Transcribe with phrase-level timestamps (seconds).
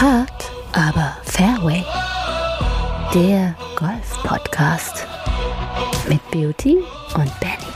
[0.00, 1.84] Hard, aber Fairway.
[3.12, 5.06] Der Golf-Podcast
[6.08, 6.78] mit Beauty
[7.16, 7.68] und Benny.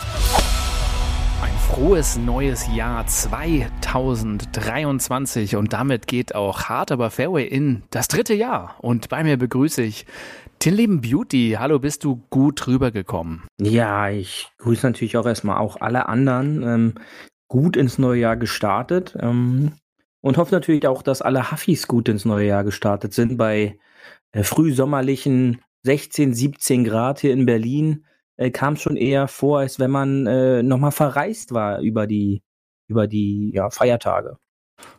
[1.43, 8.33] Ein frohes neues Jahr 2023 und damit geht auch Hard, aber Fairway in das dritte
[8.33, 8.77] Jahr.
[8.79, 10.07] Und bei mir begrüße ich
[10.65, 11.57] den lieben Beauty.
[11.59, 13.43] Hallo, bist du gut rübergekommen?
[13.61, 16.63] Ja, ich grüße natürlich auch erstmal auch alle anderen.
[16.63, 16.95] Ähm,
[17.49, 19.15] gut ins neue Jahr gestartet.
[19.21, 19.73] Ähm,
[20.25, 23.79] und hoffe natürlich auch, dass alle Huffis gut ins neue Jahr gestartet sind bei
[24.33, 28.07] äh, frühsommerlichen 16, 17 Grad hier in Berlin.
[28.39, 32.43] Äh, kam schon eher vor, als wenn man äh, nochmal verreist war über die,
[32.89, 34.39] über die ja, Feiertage.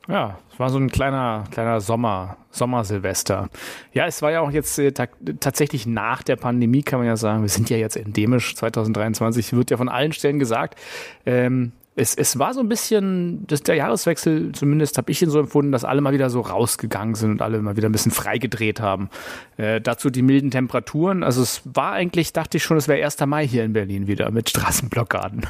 [0.08, 3.50] Ja, es war so ein kleiner, kleiner Sommer, Sommersilvester.
[3.94, 5.08] Ja, es war ja auch jetzt äh, ta
[5.40, 7.42] tatsächlich nach der Pandemie, kann man ja sagen.
[7.42, 10.80] Wir sind ja jetzt endemisch 2023, wird ja von allen Stellen gesagt.
[11.26, 15.40] Ähm, es, es war so ein bisschen, das, der Jahreswechsel, zumindest habe ich ihn so
[15.40, 18.82] empfunden, dass alle mal wieder so rausgegangen sind und alle mal wieder ein bisschen freigedreht
[18.82, 19.10] haben.
[19.56, 21.24] Äh, dazu die milden Temperaturen.
[21.24, 23.20] Also es war eigentlich, dachte ich schon, es wäre 1.
[23.26, 25.48] Mai hier in Berlin wieder mit Straßenblockaden.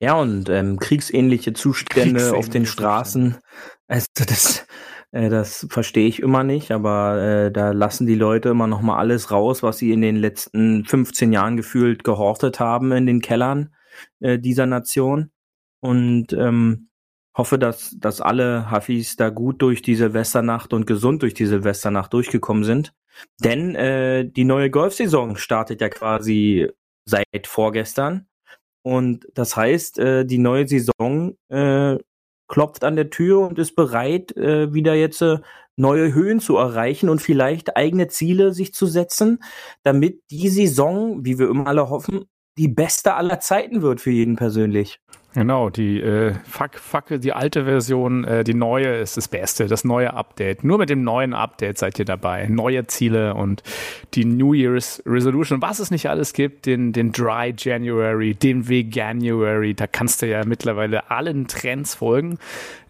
[0.00, 3.36] Ja, und ähm, kriegsähnliche Zustände kriegsähnliche auf den Straßen.
[3.86, 4.66] Also das,
[5.12, 8.96] äh, das verstehe ich immer nicht, aber äh, da lassen die Leute immer noch mal
[8.96, 13.74] alles raus, was sie in den letzten 15 Jahren gefühlt gehortet haben in den Kellern
[14.20, 15.30] äh, dieser Nation.
[15.80, 16.90] Und ähm,
[17.36, 22.12] hoffe, dass, dass alle Hafis da gut durch die Silvesternacht und gesund durch die Silvesternacht
[22.12, 22.92] durchgekommen sind.
[23.42, 26.68] Denn äh, die neue Golfsaison startet ja quasi
[27.06, 28.26] seit vorgestern.
[28.82, 31.98] Und das heißt, äh, die neue Saison äh,
[32.48, 35.38] klopft an der Tür und ist bereit, äh, wieder jetzt äh,
[35.76, 39.42] neue Höhen zu erreichen und vielleicht eigene Ziele sich zu setzen,
[39.82, 42.26] damit die Saison, wie wir immer alle hoffen,
[42.58, 45.00] die beste aller Zeiten wird für jeden persönlich.
[45.32, 49.84] Genau, die äh, fuck, fuck, die alte Version, äh, die neue ist das Beste, das
[49.84, 50.64] neue Update.
[50.64, 52.48] Nur mit dem neuen Update seid ihr dabei.
[52.48, 53.62] Neue Ziele und
[54.14, 59.74] die New Year's Resolution, was es nicht alles gibt, den, den Dry January, den Veganuary,
[59.74, 62.38] da kannst du ja mittlerweile allen Trends folgen.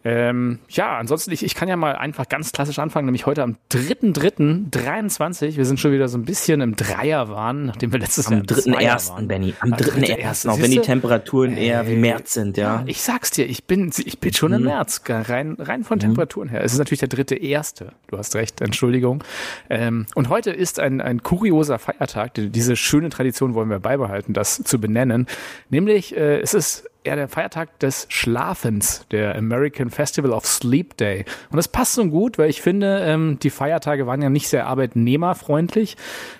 [0.03, 3.57] Ähm, ja, ansonsten, ich, ich kann ja mal einfach ganz klassisch anfangen, nämlich heute am
[3.71, 5.57] 3.3.23.
[5.57, 8.47] Wir sind schon wieder so ein bisschen im Dreierwahn, nachdem wir letztes am Jahr am
[8.47, 12.83] 3.1., Benny, am 3.1., auch wenn die Temperaturen eher wie März sind, ja.
[12.87, 14.69] Ich sag's dir, ich bin, ich bin schon im mhm.
[14.69, 16.03] März, rein, rein von mhm.
[16.03, 16.63] Temperaturen her.
[16.65, 17.93] Es ist natürlich der dritte erste.
[18.09, 19.25] Du hast recht, Entschuldigung.
[19.69, 22.33] Ähm, und heute ist ein, ein kurioser Feiertag.
[22.35, 25.27] Diese schöne Tradition wollen wir beibehalten, das zu benennen.
[25.71, 31.25] Nämlich, äh, es ist eher der Feiertag des Schlafens, der American Festival of Sleep Day.
[31.51, 34.67] Und das passt so gut, weil ich finde, ähm, die Feiertage waren ja nicht sehr
[34.67, 35.97] arbeitnehmerfreundlich.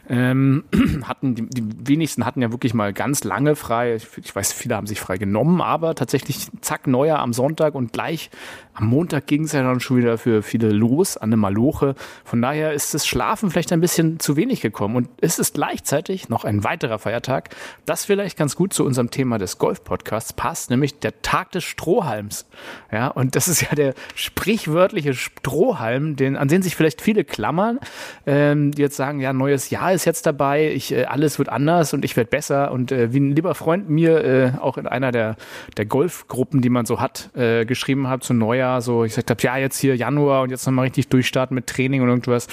[0.09, 0.65] Ähm,
[1.05, 3.95] hatten die, die wenigsten hatten ja wirklich mal ganz lange frei.
[3.95, 7.93] Ich, ich weiß, viele haben sich frei genommen, aber tatsächlich zack neuer am Sonntag und
[7.93, 8.31] gleich
[8.75, 11.95] am Montag ging es ja dann schon wieder für viele los an eine Maloche.
[12.25, 14.97] Von daher ist das Schlafen vielleicht ein bisschen zu wenig gekommen.
[14.97, 17.51] Und es ist gleichzeitig noch ein weiterer Feiertag,
[17.85, 22.47] das vielleicht ganz gut zu unserem Thema des Golf-Podcasts passt, nämlich der Tag des Strohhalms.
[22.91, 27.79] Ja, und das ist ja der sprichwörtliche Strohhalm, den, an den sich vielleicht viele klammern,
[28.27, 31.93] ähm, die jetzt sagen, ja, neues Jahr ist jetzt dabei, ich, äh, alles wird anders
[31.93, 32.73] und ich werde besser.
[32.73, 35.37] Und äh, wie ein lieber Freund mir äh, auch in einer der,
[35.77, 39.31] der Golfgruppen, die man so hat, äh, geschrieben hat zu Neujahr, Jahr so, ich gesagt
[39.31, 42.47] habe, ja, jetzt hier Januar und jetzt nochmal richtig durchstarten mit Training und irgendwas.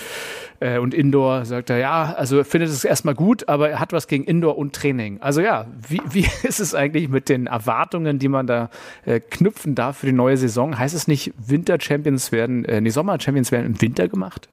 [0.59, 4.07] Äh, und Indoor sagt er, ja, also findet es erstmal gut, aber er hat was
[4.07, 5.22] gegen Indoor und Training.
[5.22, 8.69] Also ja, wie, wie ist es eigentlich mit den Erwartungen, die man da
[9.06, 10.78] äh, knüpfen darf für die neue Saison?
[10.78, 14.50] Heißt es nicht, Winter-Champions werden, äh, nee, Sommer-Champions werden im Winter gemacht?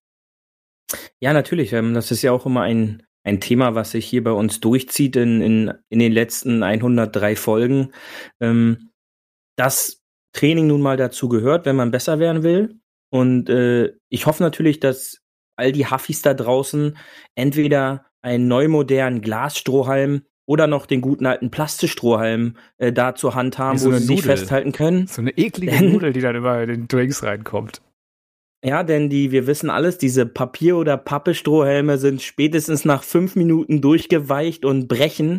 [1.20, 1.72] Ja, natürlich.
[1.72, 5.16] Ähm, das ist ja auch immer ein, ein Thema, was sich hier bei uns durchzieht
[5.16, 7.92] in, in, in den letzten 103 Folgen.
[8.40, 8.90] Ähm,
[9.56, 10.02] dass
[10.34, 12.80] Training nun mal dazu gehört, wenn man besser werden will.
[13.10, 15.23] Und äh, ich hoffe natürlich, dass
[15.56, 16.96] all die Huffis da draußen
[17.34, 23.58] entweder einen neu modernen Glasstrohhalm oder noch den guten alten Plastikstrohhalm äh, da zur Hand
[23.58, 24.16] haben, so wo sie Nudel.
[24.16, 25.06] sich festhalten können.
[25.06, 27.80] So eine eklige Denn, Nudel, die dann immer in den Drinks reinkommt.
[28.64, 33.82] Ja, denn die, wir wissen alles, diese Papier- oder Pappe-Strohhelme sind spätestens nach fünf Minuten
[33.82, 35.38] durchgeweicht und brechen.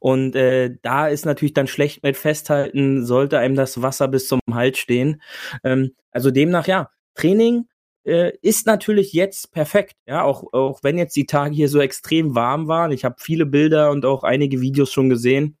[0.00, 4.40] Und äh, da ist natürlich dann schlecht mit festhalten, sollte einem das Wasser bis zum
[4.50, 5.20] Hals stehen.
[5.64, 7.66] Ähm, also demnach, ja, Training
[8.04, 9.94] äh, ist natürlich jetzt perfekt.
[10.06, 12.92] Ja, auch, auch wenn jetzt die Tage hier so extrem warm waren.
[12.92, 15.56] Ich habe viele Bilder und auch einige Videos schon gesehen,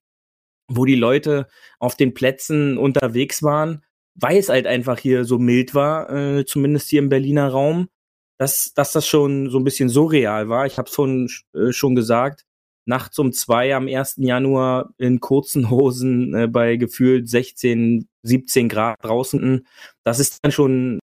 [0.68, 1.48] wo die Leute
[1.78, 3.82] auf den Plätzen unterwegs waren
[4.14, 7.88] weil es halt einfach hier so mild war, äh, zumindest hier im Berliner Raum,
[8.38, 10.66] dass, dass das schon so ein bisschen surreal war.
[10.66, 12.44] Ich habe es schon, äh, schon gesagt,
[12.84, 14.16] nachts um zwei am 1.
[14.18, 19.66] Januar in kurzen Hosen äh, bei gefühlt 16, 17 Grad draußen.
[20.04, 20.98] Das ist dann schon.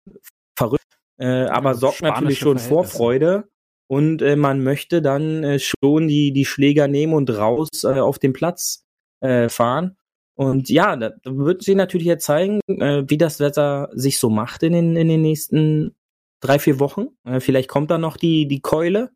[1.19, 3.49] Äh, aber sorgt natürlich schon Vorfreude
[3.87, 8.19] und äh, man möchte dann äh, schon die, die Schläger nehmen und raus äh, auf
[8.19, 8.85] den Platz
[9.19, 9.97] äh, fahren.
[10.35, 14.29] Und ja, da, da wird sich natürlich jetzt zeigen, äh, wie das Wetter sich so
[14.29, 15.95] macht in den, in den nächsten
[16.39, 17.07] drei, vier Wochen.
[17.25, 19.11] Äh, vielleicht kommt dann noch die, die Keule,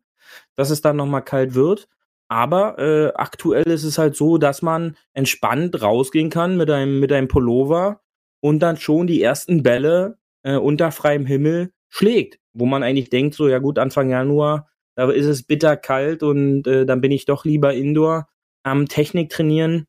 [0.56, 1.88] dass es dann nochmal kalt wird.
[2.28, 7.12] Aber äh, aktuell ist es halt so, dass man entspannt rausgehen kann mit einem, mit
[7.12, 8.00] einem Pullover
[8.40, 12.38] und dann schon die ersten Bälle äh, unter freiem Himmel schlägt.
[12.52, 16.66] Wo man eigentlich denkt, so ja gut, Anfang Januar, da ist es bitter kalt und
[16.66, 18.28] äh, dann bin ich doch lieber Indoor
[18.62, 19.86] am Technik trainieren,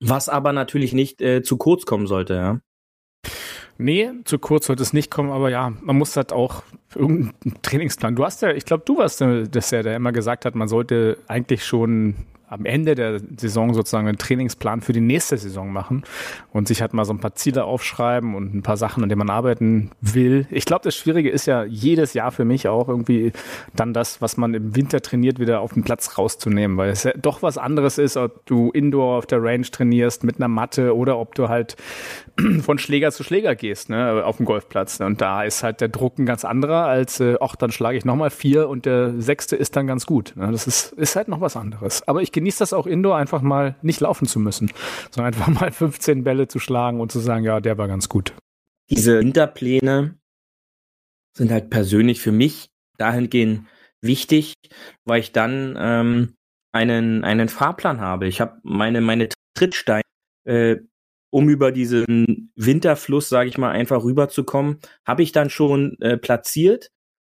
[0.00, 2.60] was aber natürlich nicht äh, zu kurz kommen sollte, ja.
[3.78, 6.62] Nee, zu kurz sollte es nicht kommen, aber ja, man muss halt auch
[6.94, 8.16] irgendeinen Trainingsplan.
[8.16, 11.18] Du hast ja, ich glaube, du warst das ja, der immer gesagt hat, man sollte
[11.26, 12.14] eigentlich schon
[12.48, 16.04] am Ende der Saison sozusagen einen Trainingsplan für die nächste Saison machen
[16.52, 19.18] und sich halt mal so ein paar Ziele aufschreiben und ein paar Sachen, an denen
[19.18, 20.46] man arbeiten will.
[20.50, 23.32] Ich glaube, das Schwierige ist ja jedes Jahr für mich auch irgendwie
[23.74, 27.12] dann das, was man im Winter trainiert, wieder auf den Platz rauszunehmen, weil es ja
[27.16, 31.18] doch was anderes ist, ob du Indoor auf der Range trainierst mit einer Matte oder
[31.18, 31.76] ob du halt
[32.60, 35.00] von Schläger zu Schläger gehst, ne, auf dem Golfplatz.
[35.00, 38.04] Und da ist halt der Druck ein ganz anderer als, äh, ach, dann schlage ich
[38.04, 40.34] nochmal vier und der sechste ist dann ganz gut.
[40.36, 40.50] Ne?
[40.52, 42.06] Das ist, ist halt noch was anderes.
[42.06, 44.70] Aber ich genieße das auch Indoor, einfach mal nicht laufen zu müssen,
[45.10, 48.34] sondern einfach mal 15 Bälle zu schlagen und zu sagen, ja, der war ganz gut.
[48.90, 50.18] Diese Winterpläne
[51.36, 52.68] sind halt persönlich für mich
[52.98, 53.66] dahingehend
[54.00, 54.54] wichtig,
[55.04, 56.34] weil ich dann ähm,
[56.72, 58.26] einen, einen Fahrplan habe.
[58.26, 60.02] Ich habe meine, meine Trittsteine,
[60.44, 60.76] äh,
[61.30, 66.90] um über diesen Winterfluss, sage ich mal, einfach rüberzukommen, habe ich dann schon äh, platziert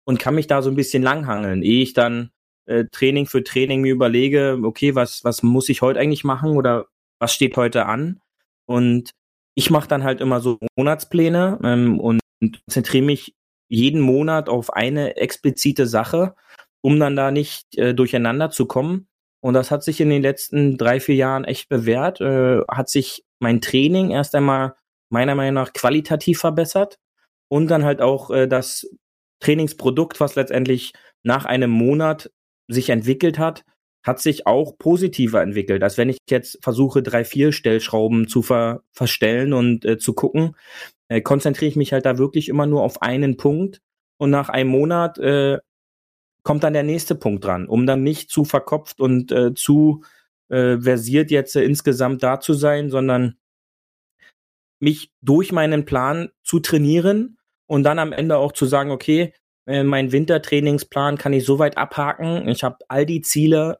[0.04, 2.30] und kann mich da so ein bisschen langhangeln, ehe ich dann
[2.70, 6.86] äh, Training für Training mir überlege, okay, was, was muss ich heute eigentlich machen oder
[7.18, 8.20] was steht heute an?
[8.66, 9.10] Und
[9.54, 13.34] ich mache dann halt immer so Monatspläne ähm, und konzentriere mich
[13.68, 16.34] jeden Monat auf eine explizite Sache,
[16.80, 19.08] um dann da nicht äh, durcheinander zu kommen.
[19.40, 22.20] Und das hat sich in den letzten drei, vier Jahren echt bewährt.
[22.20, 24.74] Äh, hat sich mein Training erst einmal
[25.10, 26.98] meiner Meinung nach qualitativ verbessert
[27.48, 28.88] und dann halt auch äh, das
[29.40, 32.30] Trainingsprodukt, was letztendlich nach einem Monat
[32.70, 33.64] sich entwickelt hat,
[34.02, 38.82] hat sich auch positiver entwickelt, als wenn ich jetzt versuche, drei, vier Stellschrauben zu ver
[38.92, 40.56] verstellen und äh, zu gucken,
[41.08, 43.80] äh, konzentriere ich mich halt da wirklich immer nur auf einen Punkt
[44.16, 45.58] und nach einem Monat äh,
[46.42, 50.02] kommt dann der nächste Punkt dran, um dann nicht zu verkopft und äh, zu
[50.48, 53.36] äh, versiert jetzt äh, insgesamt da zu sein, sondern
[54.78, 59.34] mich durch meinen Plan zu trainieren und dann am Ende auch zu sagen, okay,
[59.84, 62.48] mein Wintertrainingsplan kann ich soweit abhaken.
[62.48, 63.78] Ich habe all die Ziele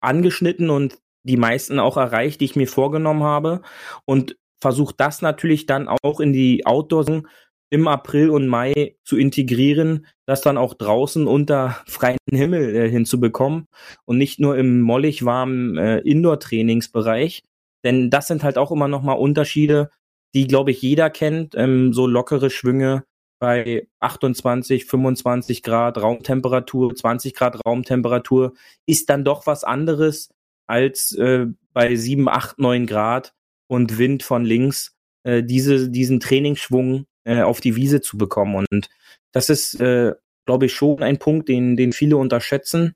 [0.00, 3.62] angeschnitten und die meisten auch erreicht, die ich mir vorgenommen habe.
[4.04, 7.22] Und versuche das natürlich dann auch in die Outdoors
[7.70, 13.66] im April und Mai zu integrieren, das dann auch draußen unter freiem Himmel äh, hinzubekommen
[14.04, 17.42] und nicht nur im mollig warmen äh, Indoor-Trainingsbereich.
[17.84, 19.90] Denn das sind halt auch immer noch mal Unterschiede,
[20.34, 21.54] die, glaube ich, jeder kennt.
[21.56, 23.04] Ähm, so lockere Schwünge
[23.38, 28.54] bei 28, 25 Grad Raumtemperatur, 20 Grad Raumtemperatur
[28.86, 30.30] ist dann doch was anderes
[30.66, 33.34] als äh, bei 7, 8, 9 Grad
[33.66, 34.94] und Wind von links
[35.24, 38.66] äh, diese, diesen Trainingsschwung äh, auf die Wiese zu bekommen.
[38.70, 38.88] Und
[39.32, 40.14] das ist, äh,
[40.46, 42.94] glaube ich, schon ein Punkt, den, den viele unterschätzen.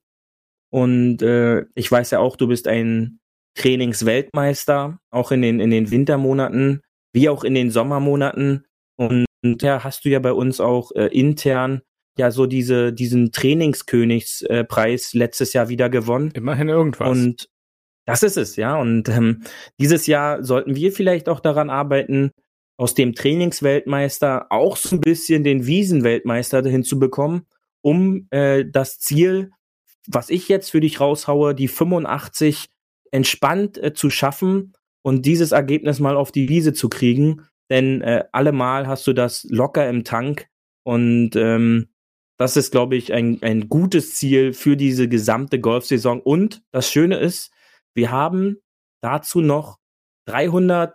[0.71, 3.21] Und äh, ich weiß ja auch, du bist ein
[3.55, 6.83] Trainingsweltmeister, auch in den, in den Wintermonaten,
[7.13, 8.67] wie auch in den Sommermonaten.
[8.97, 11.83] Und und ja, hast du ja bei uns auch äh, intern
[12.19, 16.33] ja so diese diesen Trainingskönigspreis äh, letztes Jahr wieder gewonnen.
[16.35, 17.09] Immerhin irgendwas.
[17.09, 17.49] Und
[18.07, 18.77] das ist es, ja.
[18.81, 19.43] Und ähm,
[19.79, 22.33] dieses Jahr sollten wir vielleicht auch daran arbeiten,
[22.79, 27.47] aus dem Trainingsweltmeister auch so ein bisschen den Wiesenweltmeister hinzubekommen,
[27.83, 29.51] um äh, das Ziel,
[30.07, 32.67] was ich jetzt für dich raushaue, die 85
[33.11, 38.25] entspannt äh, zu schaffen und dieses Ergebnis mal auf die Wiese zu kriegen denn äh,
[38.33, 40.49] allemal hast du das locker im Tank
[40.85, 41.89] und ähm,
[42.39, 46.21] das ist, glaube ich, ein, ein gutes Ziel für diese gesamte Golfsaison.
[46.21, 47.51] Und das Schöne ist,
[47.95, 48.59] wir haben
[49.03, 49.79] dazu noch
[50.27, 50.95] 300,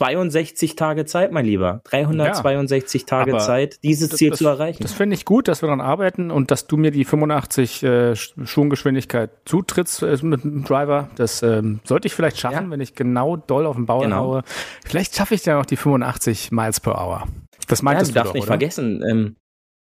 [0.00, 1.82] 62 Tage Zeit, mein Lieber.
[1.84, 4.82] 362 ja, Tage Zeit, dieses Ziel das, zu erreichen.
[4.82, 8.16] Das finde ich gut, dass wir daran arbeiten und dass du mir die 85 äh,
[8.16, 11.10] Schwunggeschwindigkeit zutrittst äh, mit dem Driver.
[11.16, 12.70] Das ähm, sollte ich vielleicht schaffen, ja.
[12.70, 14.16] wenn ich genau doll auf den Bauer genau.
[14.16, 14.42] haue.
[14.86, 17.28] Vielleicht schaffe ich ja noch die 85 Miles per Hour.
[17.68, 18.52] Das meintest ja, du, darfst nicht oder?
[18.52, 19.36] vergessen, ähm,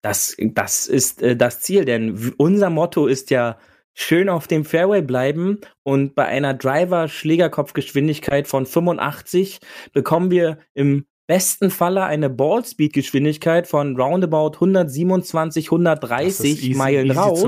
[0.01, 3.58] das, das ist äh, das Ziel, denn unser Motto ist ja
[3.93, 9.60] schön auf dem Fairway bleiben und bei einer Driver-Schlägerkopfgeschwindigkeit von 85
[9.93, 17.48] bekommen wir im besten Falle eine Ballspeed-Geschwindigkeit von roundabout 127, 130 easy, Meilen raus.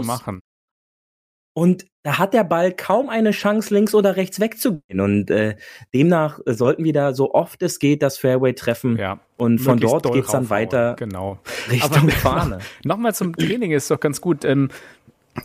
[1.55, 4.99] Und da hat der Ball kaum eine Chance, links oder rechts wegzugehen.
[4.99, 5.55] Und äh,
[5.93, 8.97] demnach sollten wir da so oft es geht das Fairway treffen.
[8.97, 11.39] Ja, und von dort geht's dann weiter genau.
[11.69, 12.59] Richtung Aber Fahne.
[12.83, 14.43] Nochmal zum Training ist doch ganz gut.
[14.45, 14.69] Ähm,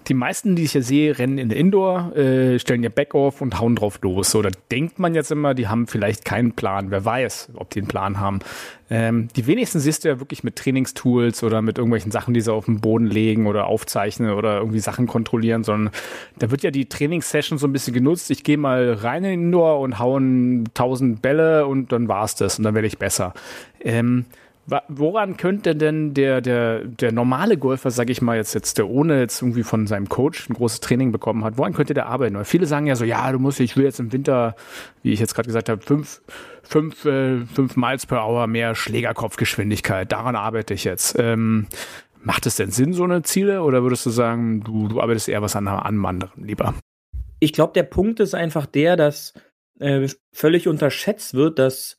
[0.07, 3.59] die meisten, die ich hier sehe, rennen in der Indoor, äh, stellen ihr Backoff und
[3.59, 4.35] hauen drauf los.
[4.35, 6.91] Oder denkt man jetzt immer, die haben vielleicht keinen Plan.
[6.91, 8.41] Wer weiß, ob die einen Plan haben.
[8.91, 12.53] Ähm, die wenigsten siehst du ja wirklich mit Trainingstools oder mit irgendwelchen Sachen, die sie
[12.53, 15.93] auf den Boden legen oder aufzeichnen oder irgendwie Sachen kontrollieren, sondern
[16.39, 18.31] da wird ja die Trainingssession so ein bisschen genutzt.
[18.31, 22.59] Ich gehe mal rein in den Indoor und hauen tausend Bälle und dann war's das
[22.59, 23.33] und dann werde ich besser.
[23.81, 24.27] Ähm,
[24.89, 29.19] Woran könnte denn der, der, der normale Golfer, sage ich mal jetzt, jetzt der ohne
[29.19, 32.37] jetzt irgendwie von seinem Coach ein großes Training bekommen hat, woran könnte der arbeiten?
[32.37, 34.57] Weil viele sagen ja so, ja, du musst, ich will jetzt im Winter,
[35.03, 36.21] wie ich jetzt gerade gesagt habe, fünf,
[36.63, 40.13] fünf, äh, fünf Miles per Hour mehr Schlägerkopfgeschwindigkeit.
[40.13, 41.19] Daran arbeite ich jetzt.
[41.19, 41.67] Ähm,
[42.23, 43.63] macht es denn Sinn, so eine Ziele?
[43.63, 46.75] Oder würdest du sagen, du, du arbeitest eher was an, an einem anderen lieber?
[47.41, 49.33] Ich glaube, der Punkt ist einfach der, dass
[49.81, 51.98] äh, völlig unterschätzt wird, dass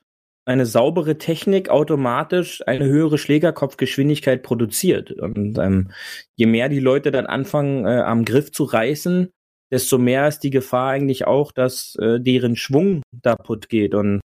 [0.50, 5.12] eine saubere Technik automatisch eine höhere Schlägerkopfgeschwindigkeit produziert.
[5.12, 5.92] Und ähm,
[6.36, 9.30] je mehr die Leute dann anfangen, äh, am Griff zu reißen,
[9.72, 13.94] desto mehr ist die Gefahr eigentlich auch, dass äh, deren Schwung kaputt geht.
[13.94, 14.22] Und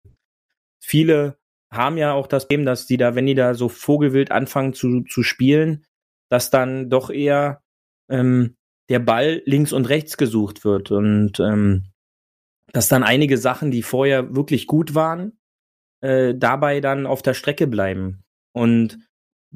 [0.81, 1.35] viele
[1.69, 5.01] haben ja auch das Problem, dass die da, wenn die da so vogelwild anfangen zu,
[5.01, 5.83] zu spielen,
[6.29, 7.59] dass dann doch eher
[8.09, 8.55] ähm,
[8.87, 10.89] der Ball links und rechts gesucht wird.
[10.89, 11.91] Und ähm,
[12.71, 15.37] dass dann einige Sachen, die vorher wirklich gut waren,
[16.03, 18.24] äh, dabei dann auf der Strecke bleiben.
[18.51, 19.00] Und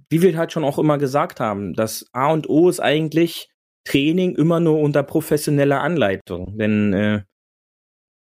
[0.10, 3.50] wie wir halt schon auch immer gesagt haben, das A und O ist eigentlich
[3.84, 6.58] Training immer nur unter professioneller Anleitung.
[6.58, 7.22] Denn äh,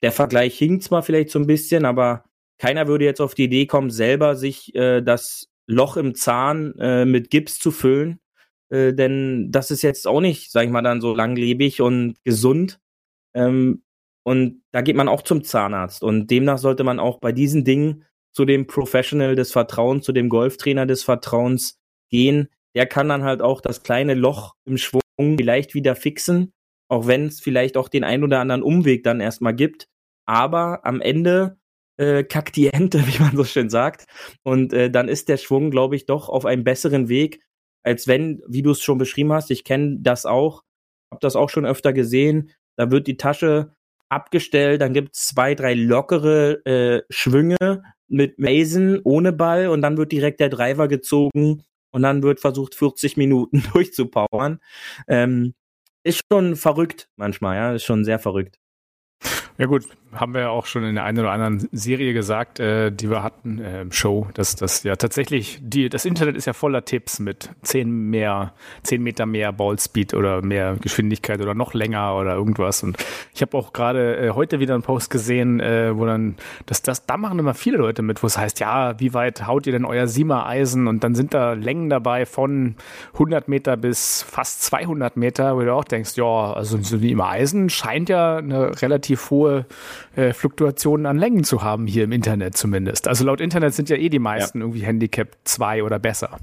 [0.01, 2.25] der Vergleich hinkt zwar vielleicht so ein bisschen, aber
[2.60, 7.06] keiner würde jetzt auf die Idee kommen, selber sich äh, das Loch im Zahn äh,
[7.06, 8.20] mit Gips zu füllen.
[8.70, 12.80] Äh, denn das ist jetzt auch nicht, sag ich mal, dann so langlebig und gesund.
[13.34, 13.84] Ähm,
[14.24, 16.04] und da geht man auch zum Zahnarzt.
[16.04, 20.30] Und demnach sollte man auch bei diesen Dingen zu dem Professional des Vertrauens, zu dem
[20.30, 22.50] Golftrainer des Vertrauens gehen.
[22.75, 25.01] Der kann dann halt auch das kleine Loch im Schwung
[25.38, 26.54] vielleicht wieder fixen,
[26.88, 29.88] auch wenn es vielleicht auch den ein oder anderen Umweg dann erstmal gibt.
[30.25, 31.58] Aber am Ende
[31.98, 34.06] äh, kackt die Ente, wie man so schön sagt.
[34.44, 37.42] Und äh, dann ist der Schwung, glaube ich, doch auf einem besseren Weg,
[37.84, 40.63] als wenn, wie du es schon beschrieben hast, ich kenne das auch,
[41.12, 43.75] habe das auch schon öfter gesehen, da wird die Tasche
[44.12, 49.98] abgestellt, dann gibt es zwei, drei lockere äh, Schwünge mit Mason ohne Ball und dann
[49.98, 54.60] wird direkt der Driver gezogen und dann wird versucht, 40 Minuten durchzupowern.
[55.08, 55.53] Ähm,
[56.03, 58.61] ist schon verrückt manchmal, ja, ist schon sehr verrückt.
[59.58, 62.91] Ja gut, haben wir ja auch schon in der einen oder anderen Serie gesagt, äh,
[62.91, 66.84] die wir hatten äh, Show, dass das ja tatsächlich, die, das Internet ist ja voller
[66.84, 68.53] Tipps mit zehn mehr,
[68.84, 72.84] zehn Meter mehr Ballspeed oder mehr Geschwindigkeit oder noch länger oder irgendwas.
[72.84, 72.98] Und
[73.34, 77.05] ich habe auch gerade äh, heute wieder einen Post gesehen, äh, wo dann, das, das,
[77.05, 79.86] da machen immer viele Leute mit, wo es heißt, ja, wie weit haut ihr denn
[79.86, 80.88] euer Siemer-Eisen?
[80.88, 82.75] Und dann sind da Längen dabei von
[83.13, 87.22] 100 Meter bis fast 200 Meter, wo du auch denkst, ja, also so wie im
[87.22, 92.57] Eisen scheint ja eine relativ hohe äh, Fluktuationen an Längen zu haben, hier im Internet
[92.57, 93.07] zumindest.
[93.07, 94.65] Also laut Internet sind ja eh die meisten ja.
[94.65, 96.39] irgendwie Handicap 2 oder besser.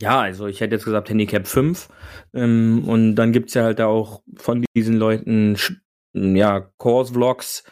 [0.00, 1.88] Ja, also ich hätte jetzt gesagt Handicap 5.
[2.34, 5.56] Ähm, und dann gibt es ja halt auch von diesen Leuten
[6.12, 7.64] ja, Course-Vlogs,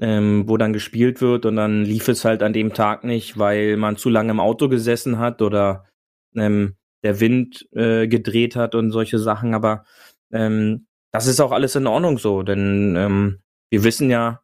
[0.00, 3.76] ähm, wo dann gespielt wird und dann lief es halt an dem Tag nicht, weil
[3.76, 5.86] man zu lange im Auto gesessen hat oder
[6.34, 9.54] ähm, der Wind äh, gedreht hat und solche Sachen.
[9.54, 9.84] Aber
[10.32, 14.42] ähm, das ist auch alles in Ordnung so, denn ähm, wir wissen ja,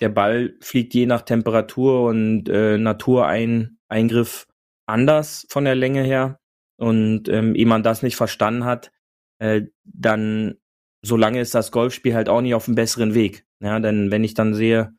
[0.00, 4.46] der Ball fliegt je nach Temperatur und äh, Natureingriff
[4.86, 6.38] anders von der Länge her.
[6.78, 8.92] Und ähm, ehe man das nicht verstanden hat,
[9.38, 10.56] äh, dann
[11.02, 13.46] solange ist das Golfspiel halt auch nicht auf einem besseren Weg.
[13.60, 14.94] Ja, denn wenn ich dann sehe,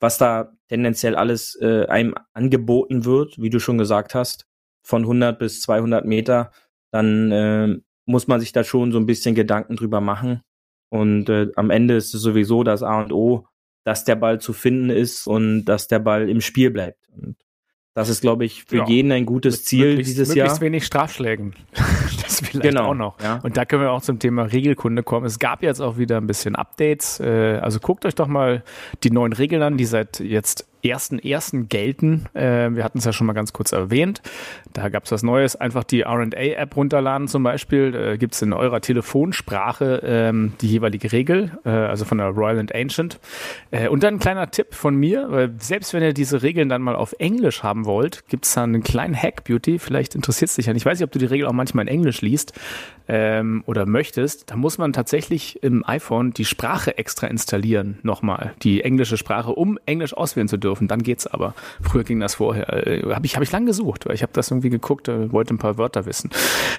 [0.00, 4.46] was da tendenziell alles äh, einem angeboten wird, wie du schon gesagt hast,
[4.82, 6.50] von 100 bis 200 Meter,
[6.90, 10.42] dann äh, muss man sich da schon so ein bisschen Gedanken drüber machen.
[10.90, 13.46] Und äh, am Ende ist es sowieso das A und O,
[13.84, 17.08] dass der Ball zu finden ist und dass der Ball im Spiel bleibt.
[17.08, 17.36] Und
[17.94, 18.86] das ist, glaube ich, für ja.
[18.86, 20.60] jeden ein gutes Mit Ziel möglichst, dieses möglichst Jahr.
[20.60, 21.54] wenig Strafschlägen.
[22.22, 23.20] das vielleicht genau, auch noch.
[23.20, 23.40] Ja.
[23.42, 25.26] Und da können wir auch zum Thema Regelkunde kommen.
[25.26, 27.20] Es gab jetzt auch wieder ein bisschen Updates.
[27.20, 28.64] Äh, also guckt euch doch mal
[29.04, 31.68] die neuen Regeln an, die seit jetzt 1.1.
[31.68, 32.26] gelten.
[32.34, 34.22] Äh, wir hatten es ja schon mal ganz kurz erwähnt.
[34.72, 35.56] Da gab es was Neues.
[35.56, 37.94] Einfach die RA-App runterladen zum Beispiel.
[37.94, 42.58] Äh, gibt es in eurer Telefonsprache ähm, die jeweilige Regel, äh, also von der Royal
[42.58, 43.18] and Ancient.
[43.70, 46.82] Äh, und dann ein kleiner Tipp von mir, weil selbst wenn ihr diese Regeln dann
[46.82, 49.78] mal auf Englisch haben wollt, gibt es da einen kleinen Hack, Beauty.
[49.78, 50.74] Vielleicht interessiert es dich ja.
[50.74, 52.52] Ich weiß nicht, ob du die Regel auch manchmal in Englisch liest
[53.08, 54.50] ähm, oder möchtest.
[54.50, 59.78] Da muss man tatsächlich im iPhone die Sprache extra installieren, nochmal, die englische Sprache, um
[59.86, 60.73] Englisch auswählen zu dürfen.
[60.80, 61.54] Dann geht's aber.
[61.82, 62.86] Früher ging das vorher.
[62.86, 65.54] Äh, habe ich, hab ich lang gesucht, weil ich habe das irgendwie geguckt, äh, wollte
[65.54, 66.30] ein paar Wörter wissen.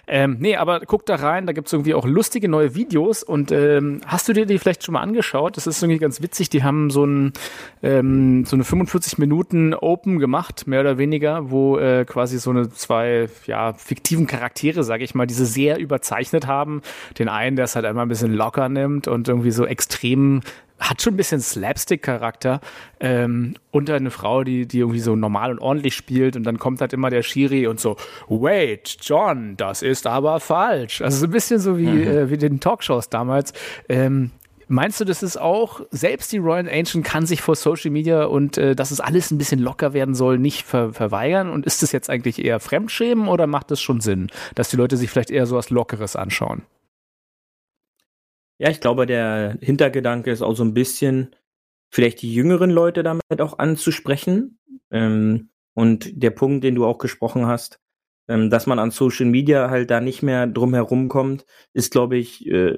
[0.07, 4.01] Ähm, nee, aber guck da rein, da gibt's irgendwie auch lustige neue Videos und ähm,
[4.05, 5.57] hast du dir die vielleicht schon mal angeschaut?
[5.57, 6.49] Das ist irgendwie ganz witzig.
[6.49, 7.33] Die haben so, ein,
[7.81, 12.69] ähm, so eine 45 Minuten Open gemacht, mehr oder weniger, wo äh, quasi so eine
[12.69, 16.81] zwei ja, fiktiven Charaktere, sage ich mal, diese sehr überzeichnet haben.
[17.17, 20.41] Den einen, der es halt einmal ein bisschen locker nimmt und irgendwie so extrem
[20.79, 22.59] hat schon ein bisschen Slapstick-Charakter
[22.99, 26.81] ähm, und eine Frau, die, die irgendwie so normal und ordentlich spielt und dann kommt
[26.81, 27.95] halt immer der Schiri und so,
[28.27, 31.01] wait, John, das ist aber falsch.
[31.01, 32.07] Also so ein bisschen so wie, mhm.
[32.07, 33.53] äh, wie den Talkshows damals.
[33.89, 34.31] Ähm,
[34.67, 38.57] Meinst du, das ist auch, selbst die Royal Ancient kann sich vor Social Media und
[38.57, 41.51] äh, dass es alles ein bisschen locker werden soll, nicht ver verweigern?
[41.51, 44.97] Und ist das jetzt eigentlich eher Fremdschämen oder macht das schon Sinn, dass die Leute
[44.97, 46.63] sich vielleicht eher so was Lockeres anschauen?
[48.59, 51.35] Ja, ich glaube, der Hintergedanke ist auch so ein bisschen,
[51.93, 54.59] vielleicht die jüngeren Leute damit auch anzusprechen.
[54.91, 57.79] Ähm, und der Punkt, den du auch gesprochen hast,
[58.29, 62.17] ähm, dass man an Social Media halt da nicht mehr drum herum kommt, ist, glaube
[62.17, 62.77] ich, äh,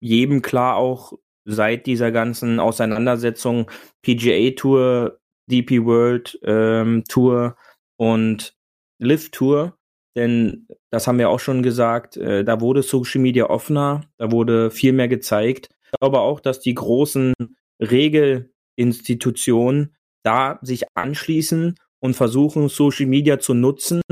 [0.00, 3.70] jedem klar auch seit dieser ganzen Auseinandersetzung
[4.02, 5.18] PGA Tour,
[5.50, 7.56] DP World ähm, Tour
[7.96, 8.56] und
[8.98, 9.76] Live Tour,
[10.16, 14.70] denn das haben wir auch schon gesagt, äh, da wurde Social Media offener, da wurde
[14.70, 15.70] viel mehr gezeigt.
[15.84, 17.32] Ich glaube auch, dass die großen
[17.80, 24.02] Regelinstitutionen da sich anschließen und versuchen, Social Media zu nutzen,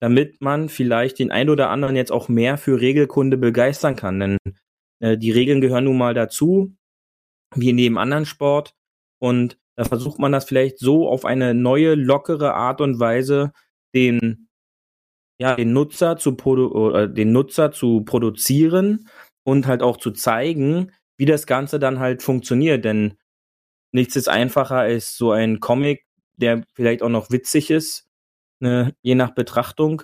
[0.00, 4.20] damit man vielleicht den ein oder anderen jetzt auch mehr für Regelkunde begeistern kann.
[4.20, 4.38] Denn
[5.00, 6.74] äh, die Regeln gehören nun mal dazu,
[7.54, 8.74] wie in jedem anderen Sport.
[9.18, 13.52] Und da versucht man das vielleicht so auf eine neue, lockere Art und Weise
[13.94, 14.48] den
[15.38, 19.08] ja, den Nutzer zu produ den Nutzer zu produzieren
[19.44, 22.84] und halt auch zu zeigen, wie das Ganze dann halt funktioniert.
[22.84, 23.14] Denn
[23.92, 26.04] nichts ist einfacher als so ein Comic,
[26.36, 28.08] der vielleicht auch noch witzig ist,
[28.60, 30.02] ne, je nach Betrachtung,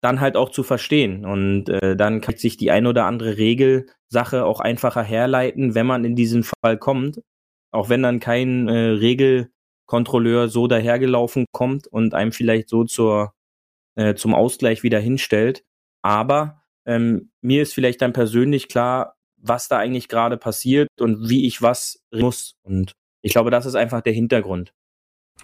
[0.00, 1.24] dann halt auch zu verstehen.
[1.24, 6.04] Und äh, dann kann sich die ein oder andere Regelsache auch einfacher herleiten, wenn man
[6.04, 7.20] in diesen Fall kommt.
[7.72, 13.32] Auch wenn dann kein äh, Regelkontrolleur so dahergelaufen kommt und einem vielleicht so zur
[13.96, 15.64] äh, zum Ausgleich wieder hinstellt.
[16.02, 21.46] Aber ähm, mir ist vielleicht dann persönlich klar, was da eigentlich gerade passiert und wie
[21.46, 22.54] ich was muss.
[22.62, 24.72] Und ich glaube, das ist einfach der Hintergrund.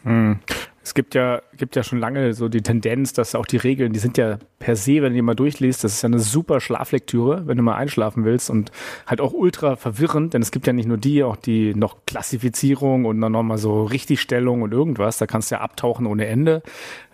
[0.03, 0.41] Hm.
[0.87, 3.99] Es gibt ja, gibt ja schon lange so die Tendenz, dass auch die Regeln, die
[3.99, 7.43] sind ja per se, wenn du die mal durchliest, das ist ja eine super Schlaflektüre,
[7.49, 8.71] wenn du mal einschlafen willst und
[9.05, 13.05] halt auch ultra verwirrend, denn es gibt ja nicht nur die, auch die noch Klassifizierung
[13.05, 16.63] und dann nochmal so Richtigstellung und irgendwas, da kannst du ja abtauchen ohne Ende.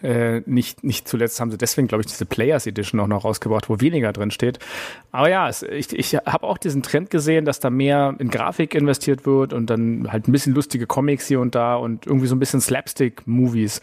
[0.03, 3.71] Äh, nicht, nicht zuletzt haben sie deswegen, glaube ich, diese Players Edition auch noch rausgebracht,
[3.71, 4.59] wo weniger drin steht.
[5.13, 8.75] Aber ja, es, ich, ich habe auch diesen Trend gesehen, dass da mehr in Grafik
[8.75, 12.35] investiert wird und dann halt ein bisschen lustige Comics hier und da und irgendwie so
[12.35, 13.81] ein bisschen Slapstick-Movie Movies.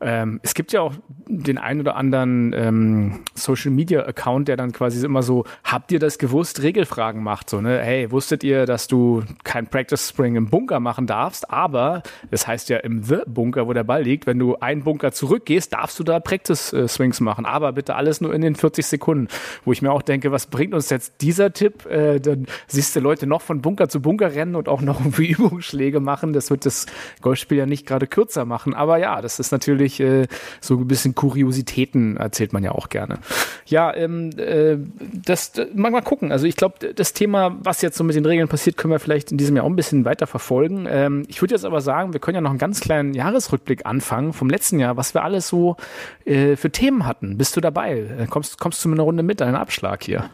[0.00, 0.94] Ähm, es gibt ja auch
[1.28, 5.98] den einen oder anderen ähm, Social Media Account, der dann quasi immer so, habt ihr
[5.98, 7.50] das gewusst, Regelfragen macht.
[7.50, 12.02] So, ne, hey, wusstet ihr, dass du kein Practice Spring im Bunker machen darfst, aber
[12.30, 15.72] das heißt ja im The Bunker, wo der Ball liegt, wenn du einen Bunker zurückgehst,
[15.72, 19.28] darfst du da Practice äh, Swings machen, aber bitte alles nur in den 40 Sekunden.
[19.64, 21.86] Wo ich mir auch denke, was bringt uns jetzt dieser Tipp?
[21.86, 26.00] Äh, dann siehst du Leute noch von Bunker zu Bunker rennen und auch noch Übungsschläge
[26.00, 26.32] machen.
[26.32, 26.86] Das wird das
[27.20, 28.74] Golfspiel ja nicht gerade kürzer machen.
[28.74, 30.26] Aber ja, das ist natürlich natürlich äh,
[30.60, 33.18] so ein bisschen Kuriositäten erzählt man ja auch gerne.
[33.66, 34.76] Ja, ähm, äh,
[35.24, 36.32] das mal, mal gucken.
[36.32, 39.32] Also ich glaube, das Thema, was jetzt so mit den Regeln passiert, können wir vielleicht
[39.32, 40.86] in diesem Jahr auch ein bisschen weiter verfolgen.
[40.88, 44.32] Ähm, ich würde jetzt aber sagen, wir können ja noch einen ganz kleinen Jahresrückblick anfangen
[44.32, 45.76] vom letzten Jahr, was wir alles so
[46.24, 47.36] äh, für Themen hatten.
[47.38, 48.06] Bist du dabei?
[48.18, 50.30] Äh, kommst, kommst du mit einer Runde mit, einen Abschlag hier?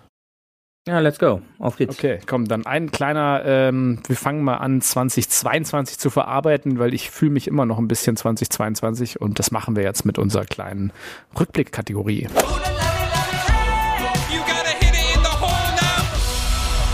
[0.89, 1.43] Ja, let's go.
[1.59, 1.97] Auf geht's.
[1.99, 7.11] Okay, komm, dann ein kleiner, ähm, wir fangen mal an, 2022 zu verarbeiten, weil ich
[7.11, 10.93] fühle mich immer noch ein bisschen 2022 und das machen wir jetzt mit unserer kleinen
[11.39, 12.29] Rückblickkategorie.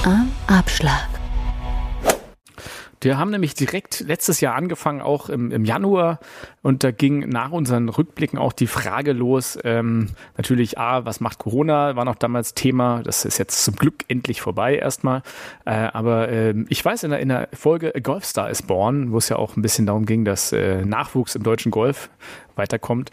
[0.04, 1.11] Am Abschlag.
[3.02, 6.20] Wir haben nämlich direkt letztes Jahr angefangen, auch im, im Januar.
[6.62, 9.58] Und da ging nach unseren Rückblicken auch die Frage los.
[9.64, 11.96] Ähm, natürlich, A, was macht Corona?
[11.96, 13.02] War noch damals Thema.
[13.02, 15.22] Das ist jetzt zum Glück endlich vorbei erstmal.
[15.64, 19.18] Äh, aber äh, ich weiß, in der, in der Folge A Golfstar is Born, wo
[19.18, 22.10] es ja auch ein bisschen darum ging, dass äh, Nachwuchs im deutschen Golf
[22.54, 23.10] weiterkommt,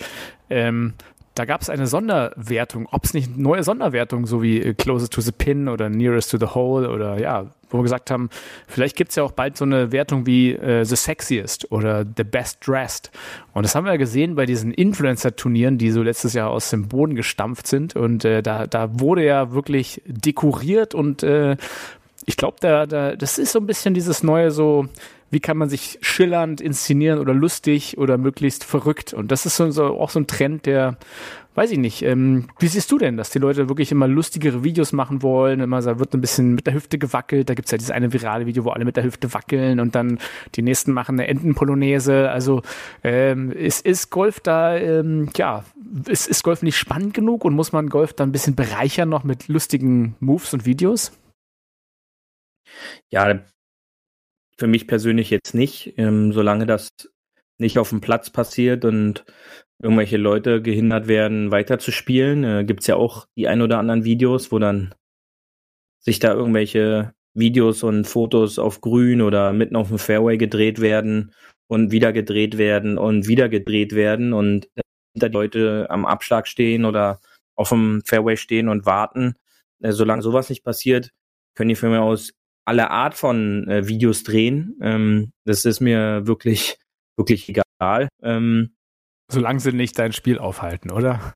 [0.49, 0.93] ähm,
[1.39, 5.21] da gab es eine Sonderwertung, ob es nicht neue Sonderwertungen, so wie äh, Closest to
[5.21, 8.30] the Pin oder Nearest to the Hole oder ja, wo wir gesagt haben,
[8.67, 12.25] vielleicht gibt es ja auch bald so eine Wertung wie äh, The Sexiest oder The
[12.25, 13.10] Best Dressed.
[13.54, 16.89] Und das haben wir ja gesehen bei diesen Influencer-Turnieren, die so letztes Jahr aus dem
[16.89, 17.95] Boden gestampft sind.
[17.95, 21.56] Und äh, da, da wurde ja wirklich dekoriert und äh,
[22.25, 24.88] ich glaube, da, da, das ist so ein bisschen dieses neue so,
[25.32, 29.13] wie kann man sich schillernd inszenieren oder lustig oder möglichst verrückt.
[29.13, 30.98] Und das ist so, so auch so ein Trend, der,
[31.56, 34.94] weiß ich nicht, ähm, wie siehst du denn, dass die Leute wirklich immer lustigere Videos
[34.94, 37.92] machen wollen, immer da wird ein bisschen mit der Hüfte gewackelt, da gibt's ja dieses
[37.92, 40.20] eine virale Video, wo alle mit der Hüfte wackeln und dann
[40.56, 42.30] die nächsten machen eine Entenpolonaise.
[42.30, 42.62] Also
[43.04, 45.63] ähm, ist, ist Golf da, ähm, ja,
[46.08, 49.24] ist, ist Golf nicht spannend genug und muss man Golf dann ein bisschen bereichern noch
[49.24, 51.12] mit lustigen Moves und Videos?
[53.10, 53.39] Ja,
[54.60, 56.89] für mich persönlich jetzt nicht, ähm, solange das
[57.58, 59.26] nicht auf dem Platz passiert und
[59.82, 62.43] irgendwelche Leute gehindert werden, weiterzuspielen.
[62.43, 64.93] Äh, Gibt es ja auch die ein oder anderen Videos, wo dann
[66.00, 71.34] sich da irgendwelche Videos und Fotos auf Grün oder mitten auf dem Fairway gedreht werden
[71.67, 74.67] und wieder gedreht werden und wieder gedreht werden und
[75.13, 77.19] hinter die Leute am Abschlag stehen oder
[77.56, 79.36] auf dem Fairway stehen und warten.
[79.82, 81.12] Äh, solange sowas nicht passiert,
[81.56, 82.34] können die mich aus
[82.70, 84.78] alle Art von äh, Videos drehen.
[84.80, 86.78] Ähm, das ist mir wirklich,
[87.18, 88.10] wirklich egal.
[88.22, 88.76] Ähm,
[89.32, 91.34] solange sie nicht dein Spiel aufhalten, oder?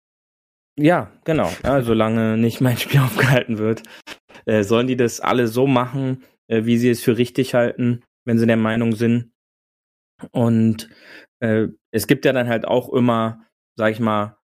[0.77, 1.51] Ja, genau.
[1.63, 3.81] Ja, solange nicht mein Spiel aufgehalten wird,
[4.45, 8.37] äh, sollen die das alle so machen, äh, wie sie es für richtig halten, wenn
[8.37, 9.31] sie der Meinung sind.
[10.31, 10.87] Und
[11.39, 13.43] äh, es gibt ja dann halt auch immer,
[13.75, 14.37] sag ich mal,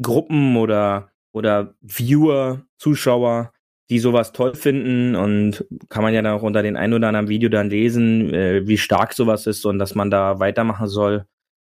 [0.00, 3.52] Gruppen oder oder Viewer, Zuschauer,
[3.90, 7.28] die sowas toll finden und kann man ja dann auch unter den ein oder anderen
[7.28, 11.26] Video dann lesen, äh, wie stark sowas ist und dass man da weitermachen soll.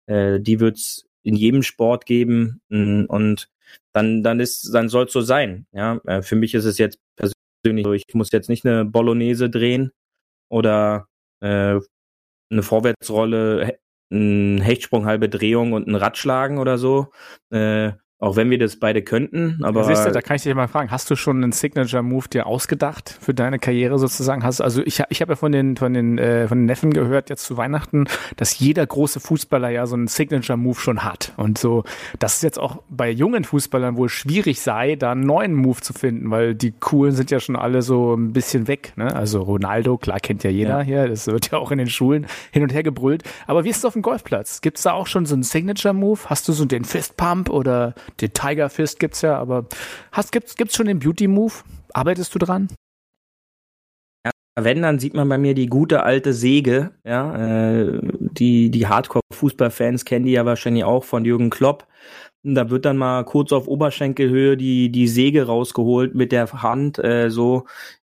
[0.08, 3.50] Äh, die wird's in jedem Sport geben mm, und
[3.94, 5.68] dann dann ist dann soll's so sein.
[5.74, 9.50] Ja, äh, für mich ist es jetzt persönlich so, ich muss jetzt nicht eine Bolognese
[9.50, 9.92] drehen
[10.50, 11.08] oder
[11.42, 11.80] äh,
[12.52, 13.78] eine Vorwärtsrolle,
[14.12, 17.12] ein Hechtsprung, halbe Drehung und ein Rad schlagen oder so.
[17.52, 17.94] Äh,
[18.26, 19.82] auch wenn wir das beide könnten, aber.
[19.82, 22.48] Ja, siehst du, da kann ich dich mal fragen, hast du schon einen Signature-Move dir
[22.48, 24.44] ausgedacht für deine Karriere sozusagen?
[24.44, 27.30] Hast, also ich, ich habe ja von den, von, den, äh, von den Neffen gehört,
[27.30, 31.34] jetzt zu Weihnachten, dass jeder große Fußballer ja so einen Signature-Move schon hat.
[31.38, 31.84] Und so,
[32.18, 35.94] dass es jetzt auch bei jungen Fußballern wohl schwierig sei, da einen neuen Move zu
[35.94, 38.94] finden, weil die coolen sind ja schon alle so ein bisschen weg.
[38.96, 39.16] Ne?
[39.16, 40.82] Also Ronaldo, klar kennt ja jeder ja.
[40.82, 43.24] hier, das wird ja auch in den Schulen hin und her gebrüllt.
[43.46, 44.62] Aber wie ist es auf dem Golfplatz?
[44.62, 46.22] Gibt es da auch schon so einen Signature-Move?
[46.26, 49.68] Hast du so den Fistpump oder den Tiger Fist gibt's ja, aber
[50.12, 51.54] hast, gibt's, gibt's schon den Beauty Move?
[51.94, 52.70] Arbeitest du dran?
[54.58, 60.06] Wenn, dann sieht man bei mir die gute alte Säge, ja, äh, die, die Hardcore-Fußballfans
[60.06, 61.88] kennen die ja wahrscheinlich auch von Jürgen Klopp.
[62.44, 67.30] Da wird dann mal kurz auf Oberschenkelhöhe die, die Säge rausgeholt mit der Hand, äh,
[67.30, 67.66] so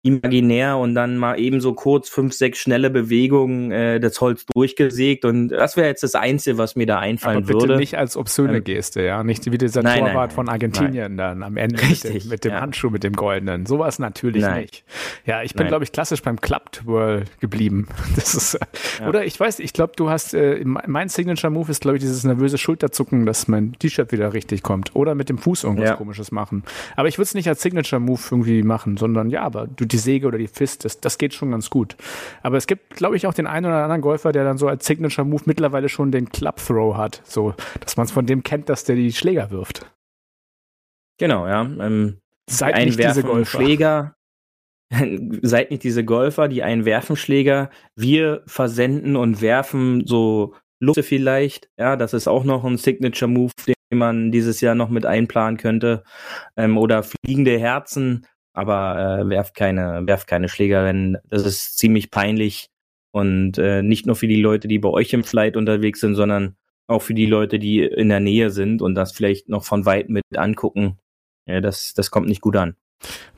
[0.03, 5.25] imaginär und dann mal eben so kurz fünf, sechs schnelle Bewegungen äh, das Holz durchgesägt
[5.25, 7.77] und das wäre jetzt das Einzige, was mir da einfallen Aber bitte würde.
[7.79, 11.17] nicht als obszöne ähm, Geste, ja, nicht wie dieser nein, Torwart nein, nein, von Argentinien
[11.17, 12.61] dann am Ende Richtig, mit dem, mit dem ja.
[12.61, 13.67] Handschuh, mit dem goldenen.
[13.67, 14.85] Sowas natürlich nicht.
[15.27, 17.89] Ja, ich bin glaube ich klassisch beim Club Twirl geblieben.
[18.15, 18.59] Das ist
[18.99, 19.09] ja.
[19.09, 22.25] oder ich weiß, ich glaube, du hast äh, mein Signature Move ist glaube ich dieses
[22.25, 25.97] nervöse Schulterzucken, dass mein T-Shirt wieder richtig kommt oder mit dem Fuß irgendwas ja.
[25.97, 26.65] komisches machen.
[26.97, 29.99] Aber ich würde es nicht als Signature Move irgendwie machen, sondern ja, aber du die
[29.99, 31.97] Säge oder die Fist, das, das geht schon ganz gut.
[32.43, 34.87] Aber es gibt, glaube ich, auch den einen oder anderen Golfer, der dann so als
[34.87, 38.69] Signature Move mittlerweile schon den Club Throw hat, so, dass man es von dem kennt,
[38.69, 39.91] dass der die Schläger wirft.
[41.19, 41.63] Genau, ja.
[41.63, 43.59] Ähm, Seid nicht diese Golfer.
[43.59, 44.15] Schläger,
[45.43, 47.71] seid nicht diese Golfer, die einen werfen Schläger.
[47.95, 51.69] Wir versenden und werfen so Luft vielleicht.
[51.79, 55.59] Ja, das ist auch noch ein Signature Move, den man dieses Jahr noch mit einplanen
[55.59, 56.05] könnte.
[56.57, 58.27] Ähm, oder fliegende Herzen
[58.59, 61.19] aber äh, werft keine, werft keine Schlägerin.
[61.29, 62.71] Das ist ziemlich peinlich
[63.13, 66.57] und äh, nicht nur für die Leute, die bei euch im Flight unterwegs sind, sondern
[66.89, 70.09] auch für die Leute, die in der Nähe sind und das vielleicht noch von weit
[70.09, 70.99] mit angucken.
[71.47, 72.77] Ja, das, das kommt nicht gut an.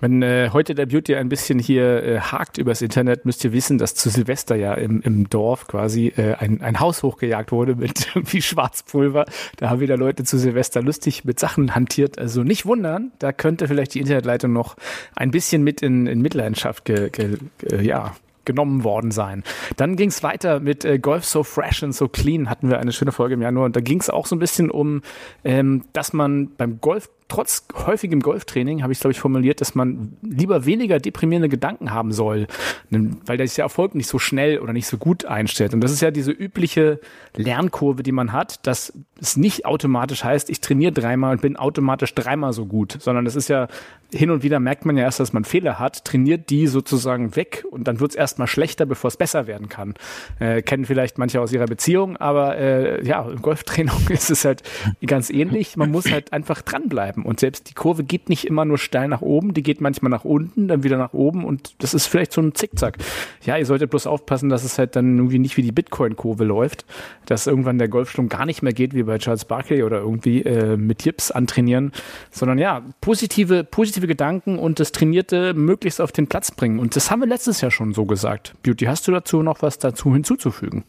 [0.00, 3.76] Wenn äh, heute der Beauty ein bisschen hier äh, hakt übers Internet, müsst ihr wissen,
[3.78, 8.08] dass zu Silvester ja im, im Dorf quasi äh, ein, ein Haus hochgejagt wurde mit
[8.14, 9.26] irgendwie Schwarzpulver.
[9.56, 12.18] Da haben wieder Leute zu Silvester lustig mit Sachen hantiert.
[12.18, 14.76] Also nicht wundern, da könnte vielleicht die Internetleitung noch
[15.14, 18.14] ein bisschen mit in, in Mitleidenschaft ge, ge, ge, ja,
[18.46, 19.44] genommen worden sein.
[19.76, 22.92] Dann ging es weiter mit äh, Golf So Fresh and So Clean, hatten wir eine
[22.92, 23.66] schöne Folge im Januar.
[23.66, 25.02] Und da ging es auch so ein bisschen um,
[25.44, 30.16] ähm, dass man beim Golf trotz häufigem Golftraining habe ich, glaube ich, formuliert, dass man
[30.22, 32.46] lieber weniger deprimierende Gedanken haben soll,
[32.90, 35.72] weil der Erfolg nicht so schnell oder nicht so gut einstellt.
[35.72, 37.00] Und das ist ja diese übliche
[37.36, 42.14] Lernkurve, die man hat, dass es nicht automatisch heißt, ich trainiere dreimal und bin automatisch
[42.14, 43.68] dreimal so gut, sondern es ist ja
[44.12, 47.64] hin und wieder merkt man ja erst, dass man Fehler hat, trainiert die sozusagen weg
[47.70, 49.94] und dann wird es erstmal schlechter, bevor es besser werden kann.
[50.38, 54.62] Äh, kennen vielleicht manche aus ihrer Beziehung, aber äh, ja, im Golftraining ist es halt
[55.06, 55.76] ganz ähnlich.
[55.76, 59.22] Man muss halt einfach dranbleiben und selbst die Kurve geht nicht immer nur steil nach
[59.22, 62.40] oben, die geht manchmal nach unten, dann wieder nach oben und das ist vielleicht so
[62.40, 62.98] ein Zickzack.
[63.44, 66.84] Ja, ihr solltet bloß aufpassen, dass es halt dann irgendwie nicht wie die Bitcoin-Kurve läuft,
[67.26, 70.76] dass irgendwann der Golfschwung gar nicht mehr geht, wie bei Charles Barkley oder irgendwie äh,
[70.76, 71.92] mit Jips antrainieren,
[72.30, 76.78] sondern ja, positive, positive Gedanken und das Trainierte möglichst auf den Platz bringen.
[76.78, 78.54] Und das haben wir letztes Jahr schon so gesagt.
[78.62, 80.84] Beauty, hast du dazu noch was dazu hinzuzufügen?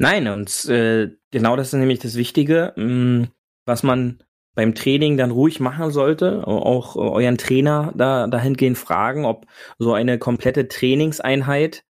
[0.00, 3.24] Nein, und äh, genau das ist nämlich das Wichtige, mm,
[3.66, 4.22] was man
[4.54, 6.46] beim Training dann ruhig machen sollte.
[6.46, 9.46] Auch euren Trainer da dahingehend fragen, ob
[9.78, 11.84] so eine komplette Trainingseinheit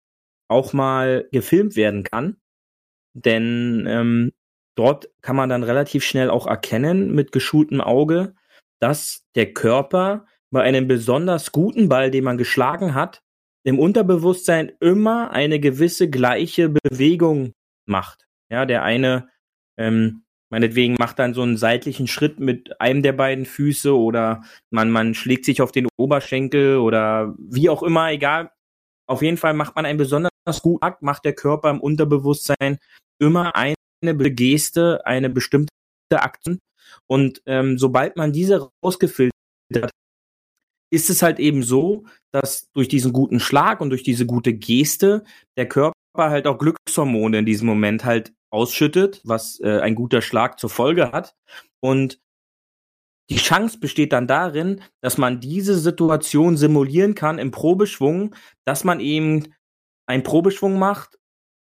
[0.49, 2.37] auch mal gefilmt werden kann.
[3.13, 4.33] Denn ähm,
[4.75, 8.35] dort kann man dann relativ schnell auch erkennen mit geschultem Auge,
[8.79, 13.21] dass der Körper bei einem besonders guten Ball, den man geschlagen hat,
[13.63, 17.53] im Unterbewusstsein immer eine gewisse gleiche Bewegung
[17.85, 18.27] macht.
[18.49, 19.27] Ja, der eine
[19.77, 24.89] ähm, meinetwegen macht dann so einen seitlichen Schritt mit einem der beiden Füße oder man,
[24.91, 28.51] man schlägt sich auf den Oberschenkel oder wie auch immer, egal.
[29.07, 30.31] Auf jeden Fall macht man einen besonders
[30.61, 32.77] guten Akt, macht der Körper im Unterbewusstsein
[33.19, 33.75] immer eine
[34.31, 35.71] Geste, eine bestimmte
[36.11, 36.59] Aktion.
[37.07, 39.33] Und ähm, sobald man diese rausgefiltert
[39.75, 39.91] hat,
[40.89, 45.23] ist es halt eben so, dass durch diesen guten Schlag und durch diese gute Geste
[45.57, 50.59] der Körper halt auch Glückshormone in diesem Moment halt ausschüttet, was äh, ein guter Schlag
[50.59, 51.35] zur Folge hat.
[51.79, 52.19] Und
[53.29, 58.99] die Chance besteht dann darin, dass man diese Situation simulieren kann im Probeschwung, dass man
[58.99, 59.53] eben
[60.05, 61.19] einen Probeschwung macht,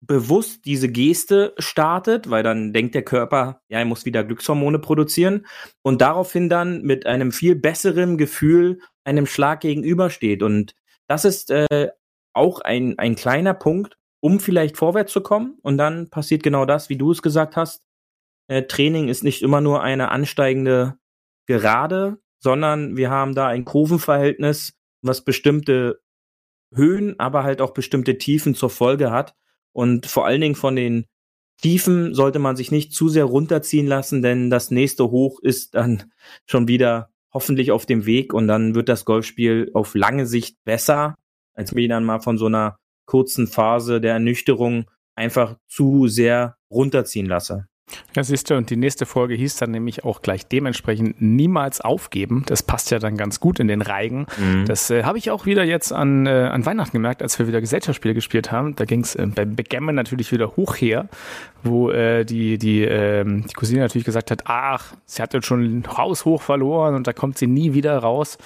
[0.02, 5.46] bewusst diese Geste startet, weil dann denkt der Körper, ja, er muss wieder Glückshormone produzieren
[5.82, 10.44] und daraufhin dann mit einem viel besseren Gefühl einem Schlag gegenübersteht.
[10.44, 10.76] Und
[11.08, 11.90] das ist äh,
[12.34, 15.60] auch ein, ein kleiner Punkt, um vielleicht vorwärts zu kommen.
[15.62, 17.84] Und dann passiert genau das, wie du es gesagt hast.
[18.48, 20.98] Äh, Training ist nicht immer nur eine ansteigende
[21.46, 26.02] Gerade, sondern wir haben da ein Kurvenverhältnis, was bestimmte
[26.74, 29.36] Höhen, aber halt auch bestimmte Tiefen zur Folge hat.
[29.74, 31.06] Und vor allen Dingen von den
[31.62, 36.12] Tiefen sollte man sich nicht zu sehr runterziehen lassen, denn das nächste Hoch ist dann
[36.48, 41.14] schon wieder hoffentlich auf dem Weg und dann wird das Golfspiel auf lange Sicht besser,
[41.54, 47.26] als wir dann mal von so einer kurzen Phase der Ernüchterung einfach zu sehr runterziehen
[47.26, 47.68] lasse.
[48.16, 52.44] Ja, siehst du, und die nächste Folge hieß dann nämlich auch gleich dementsprechend niemals aufgeben.
[52.48, 54.26] Das passt ja dann ganz gut in den Reigen.
[54.38, 54.66] Mhm.
[54.66, 57.62] Das äh, habe ich auch wieder jetzt an, äh, an Weihnachten gemerkt, als wir wieder
[57.62, 58.76] Gesellschaftsspiele gespielt haben.
[58.76, 61.10] Da ging es äh, beim Backgammon natürlich wieder hoch her,
[61.64, 65.84] wo äh, die, die, äh, die Cousine natürlich gesagt hat, ach, sie hat jetzt schon
[65.96, 68.40] Haus hoch verloren und da kommt sie nie wieder raus.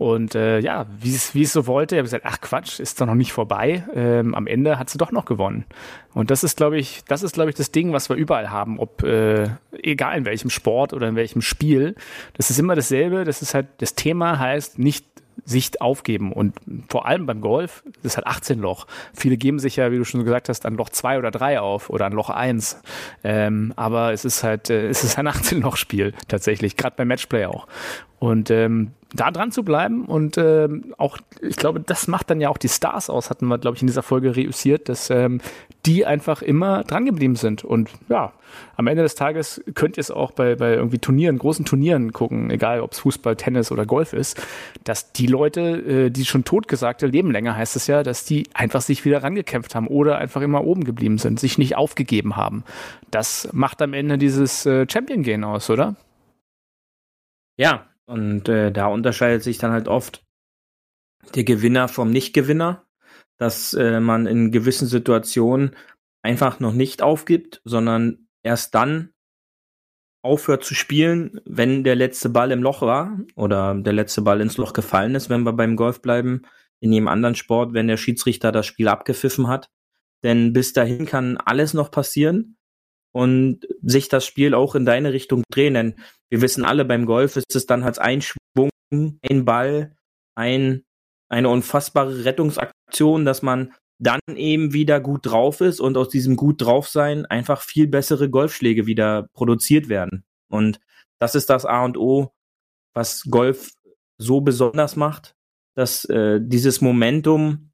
[0.00, 2.98] Und äh, ja, wie es wie es so wollte, ich habe gesagt, ach Quatsch, ist
[3.02, 3.84] doch noch nicht vorbei.
[3.94, 5.66] Ähm, am Ende hat sie doch noch gewonnen.
[6.14, 8.78] Und das ist, glaube ich, das ist, glaube ich, das Ding, was wir überall haben,
[8.78, 9.50] ob äh,
[9.82, 11.96] egal in welchem Sport oder in welchem Spiel.
[12.32, 13.24] Das ist immer dasselbe.
[13.24, 15.04] Das ist halt, das Thema heißt nicht
[15.44, 16.32] Sicht aufgeben.
[16.32, 16.54] Und
[16.88, 18.86] vor allem beim Golf, das hat 18 Loch.
[19.12, 21.90] Viele geben sich ja, wie du schon gesagt hast, an Loch 2 oder 3 auf
[21.90, 22.80] oder an Loch 1.
[23.22, 27.66] Ähm, aber es ist halt, äh, es ist ein 18-Loch-Spiel tatsächlich, gerade beim Matchplay auch.
[28.18, 32.48] Und ähm, da dran zu bleiben und ähm, auch, ich glaube, das macht dann ja
[32.48, 35.40] auch die Stars aus, hatten wir, glaube ich, in dieser Folge reüssiert, dass ähm,
[35.84, 37.64] die einfach immer dran geblieben sind.
[37.64, 38.32] Und ja,
[38.76, 42.50] am Ende des Tages könnt ihr es auch bei, bei irgendwie Turnieren, großen Turnieren gucken,
[42.50, 44.40] egal ob es Fußball, Tennis oder Golf ist,
[44.84, 48.80] dass die Leute, äh, die schon totgesagte leben länger, heißt es ja, dass die einfach
[48.80, 52.64] sich wieder rangekämpft haben oder einfach immer oben geblieben sind, sich nicht aufgegeben haben.
[53.10, 55.96] Das macht am Ende dieses äh, Champion-Gehen aus, oder?
[57.56, 60.24] Ja, und äh, da unterscheidet sich dann halt oft
[61.36, 62.84] der Gewinner vom Nicht-Gewinner,
[63.38, 65.76] dass äh, man in gewissen Situationen
[66.22, 69.12] einfach noch nicht aufgibt, sondern erst dann
[70.22, 74.56] aufhört zu spielen, wenn der letzte Ball im Loch war oder der letzte Ball ins
[74.56, 76.42] Loch gefallen ist, wenn wir beim Golf bleiben,
[76.80, 79.70] in jedem anderen Sport, wenn der Schiedsrichter das Spiel abgepfiffen hat.
[80.24, 82.56] Denn bis dahin kann alles noch passieren
[83.12, 85.74] und sich das Spiel auch in deine Richtung drehen.
[85.74, 85.94] Denn
[86.30, 89.96] wir wissen alle, beim Golf ist es dann halt ein Schwung, ein Ball,
[90.34, 90.84] ein,
[91.28, 96.62] eine unfassbare Rettungsaktion dass man dann eben wieder gut drauf ist und aus diesem gut
[96.62, 100.24] drauf sein einfach viel bessere Golfschläge wieder produziert werden.
[100.48, 100.80] Und
[101.18, 102.32] das ist das A und O,
[102.94, 103.70] was Golf
[104.18, 105.36] so besonders macht,
[105.76, 107.72] dass äh, dieses Momentum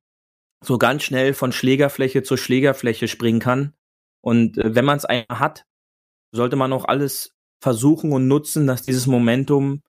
[0.65, 3.75] so ganz schnell von Schlägerfläche zur Schlägerfläche springen kann.
[4.21, 5.65] Und äh, wenn man es einmal hat,
[6.33, 9.83] sollte man auch alles versuchen und nutzen, dass dieses Momentum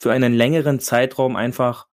[0.00, 1.86] für einen längeren Zeitraum einfach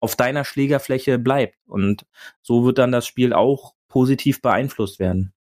[0.00, 1.56] auf deiner Schlägerfläche bleibt.
[1.66, 2.06] Und
[2.42, 5.32] so wird dann das Spiel auch positiv beeinflusst werden.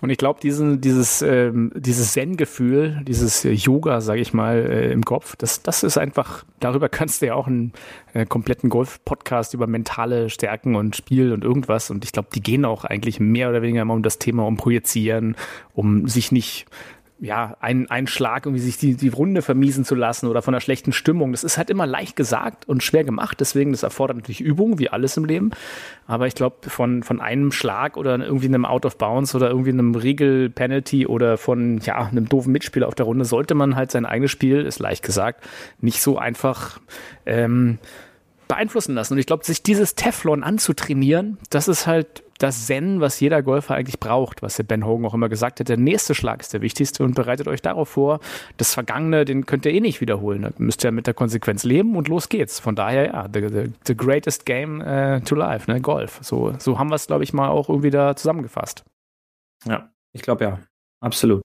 [0.00, 4.90] Und ich glaube, diesen, dieses, ähm, dieses Zen-Gefühl, dieses äh, Yoga, sage ich mal, äh,
[4.90, 7.72] im Kopf, das, das ist einfach, darüber kannst du ja auch einen
[8.12, 11.88] äh, kompletten Golf-Podcast über mentale Stärken und Spiel und irgendwas.
[11.90, 14.56] Und ich glaube, die gehen auch eigentlich mehr oder weniger immer um das Thema, um
[14.56, 15.36] Projizieren,
[15.72, 16.66] um sich nicht
[17.22, 20.60] ja, ein, ein Schlag, irgendwie sich die, die Runde vermiesen zu lassen oder von einer
[20.60, 21.30] schlechten Stimmung.
[21.30, 23.38] Das ist halt immer leicht gesagt und schwer gemacht.
[23.38, 25.52] Deswegen, das erfordert natürlich Übung, wie alles im Leben.
[26.08, 29.70] Aber ich glaube, von, von einem Schlag oder irgendwie einem Out of Bounds oder irgendwie
[29.70, 34.04] einem Regel-Penalty oder von, ja, einem doofen Mitspieler auf der Runde sollte man halt sein
[34.04, 35.44] eigenes Spiel, ist leicht gesagt,
[35.80, 36.80] nicht so einfach,
[37.24, 37.78] ähm,
[38.48, 39.14] beeinflussen lassen.
[39.14, 43.74] Und ich glaube, sich dieses Teflon anzutrainieren, das ist halt das Zen, was jeder Golfer
[43.74, 45.68] eigentlich braucht, was der Ben Hogan auch immer gesagt hat.
[45.68, 48.20] Der nächste Schlag ist der wichtigste und bereitet euch darauf vor,
[48.56, 50.42] das Vergangene, den könnt ihr eh nicht wiederholen.
[50.42, 52.58] Da müsst ihr mit der Konsequenz leben und los geht's.
[52.58, 56.18] Von daher, ja, the, the, the greatest game uh, to life, ne, Golf.
[56.22, 58.84] So, so haben wir es, glaube ich, mal auch irgendwie da zusammengefasst.
[59.64, 60.58] Ja, ich glaube ja,
[61.00, 61.42] absolut.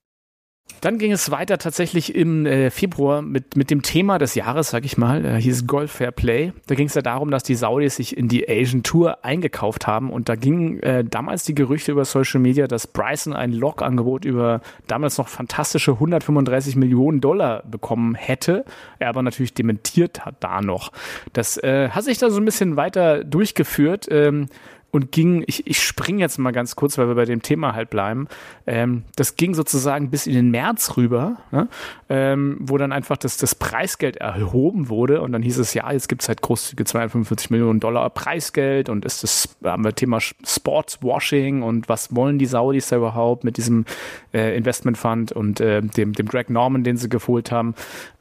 [0.82, 4.86] Dann ging es weiter tatsächlich im äh, Februar mit, mit dem Thema des Jahres, sag
[4.86, 6.54] ich mal, äh, hieß Golf Fair Play.
[6.68, 10.12] Da ging es ja darum, dass die Saudis sich in die Asian Tour eingekauft haben
[10.12, 14.62] und da gingen äh, damals die Gerüchte über Social Media, dass Bryson ein Log-Angebot über
[14.86, 18.64] damals noch fantastische 135 Millionen Dollar bekommen hätte.
[19.00, 20.92] Er aber natürlich dementiert hat da noch.
[21.34, 24.08] Das äh, hat sich da so ein bisschen weiter durchgeführt.
[24.12, 24.48] Ähm,
[24.98, 27.92] und ging, ich, ich springe jetzt mal ganz kurz, weil wir bei dem Thema halt
[27.92, 28.28] bleiben.
[28.66, 31.68] Ähm, das ging sozusagen bis in den März rüber, ne?
[32.10, 36.10] ähm, wo dann einfach das, das Preisgeld erhoben wurde und dann hieß es, ja, jetzt
[36.10, 41.62] gibt es halt großzügige 245 Millionen Dollar Preisgeld und ist das haben wir Thema Sportswashing
[41.62, 43.86] und was wollen die Saudis da überhaupt mit diesem
[44.34, 47.76] äh, Investment Fund und äh, dem, dem Greg Norman, den sie geholt haben.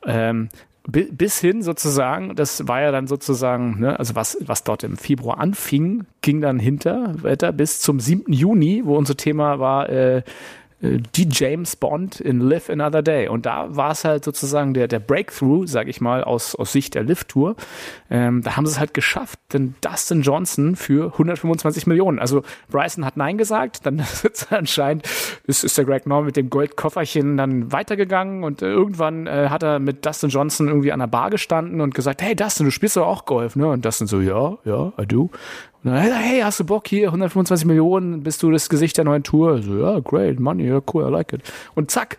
[0.05, 0.51] Ähm,
[0.87, 5.39] bis hin sozusagen, das war ja dann sozusagen, ne, also was, was dort im Februar
[5.39, 8.33] anfing, ging dann hinter weiter bis zum 7.
[8.33, 10.23] Juni, wo unser Thema war, äh,
[10.83, 13.29] äh, die James Bond in Live Another Day.
[13.29, 16.95] Und da war es halt sozusagen der, der Breakthrough, sag ich mal, aus, aus Sicht
[16.95, 17.57] der Live-Tour.
[18.11, 22.19] Ähm, da haben sie es halt geschafft, denn Dustin Johnson für 125 Millionen.
[22.19, 25.07] Also Bryson hat Nein gesagt, dann ist anscheinend,
[25.47, 29.63] ist, ist der Greg Norman mit dem Goldkofferchen dann weitergegangen und äh, irgendwann äh, hat
[29.63, 32.97] er mit Dustin Johnson irgendwie an der Bar gestanden und gesagt, hey Dustin, du spielst
[32.97, 33.69] doch auch Golf, ne?
[33.69, 35.31] Und Dustin so, ja, ja, I do.
[35.85, 39.23] Und dann, hey, hast du Bock hier, 125 Millionen, bist du das Gesicht der neuen
[39.23, 39.63] Tour?
[39.63, 41.43] So, ja, great, money, ja, cool, I like it.
[41.75, 42.19] Und zack,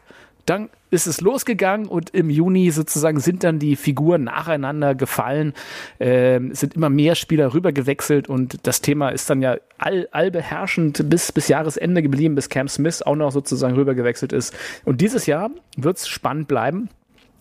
[0.49, 5.53] dann ist es losgegangen und im Juni sozusagen sind dann die Figuren nacheinander gefallen,
[5.99, 11.31] äh, sind immer mehr Spieler rübergewechselt und das Thema ist dann ja all, allbeherrschend bis,
[11.31, 14.55] bis Jahresende geblieben, bis Cam Smith auch noch sozusagen rübergewechselt ist.
[14.85, 16.89] Und dieses Jahr wird es spannend bleiben.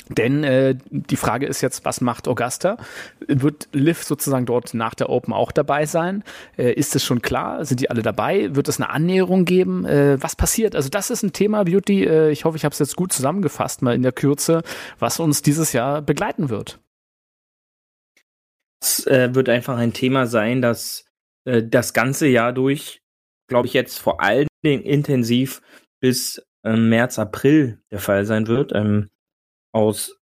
[0.09, 2.77] Denn äh, die Frage ist jetzt, was macht Augusta?
[3.27, 6.23] Wird Liv sozusagen dort nach der Open auch dabei sein?
[6.57, 7.65] Äh, ist es schon klar?
[7.65, 8.55] Sind die alle dabei?
[8.55, 9.85] Wird es eine Annäherung geben?
[9.85, 10.77] Äh, was passiert?
[10.77, 13.83] Also das ist ein Thema, Beauty, äh, ich hoffe, ich habe es jetzt gut zusammengefasst,
[13.83, 14.63] mal in der Kürze,
[14.99, 16.79] was uns dieses Jahr begleiten wird.
[18.81, 21.07] Es äh, wird einfach ein Thema sein, das
[21.47, 23.03] äh, das ganze Jahr durch,
[23.49, 25.63] glaube ich, jetzt vor allen Dingen intensiv
[26.01, 28.73] bis äh, März, April der Fall sein wird.
[28.75, 29.09] Ähm,
[29.77, 30.19] aus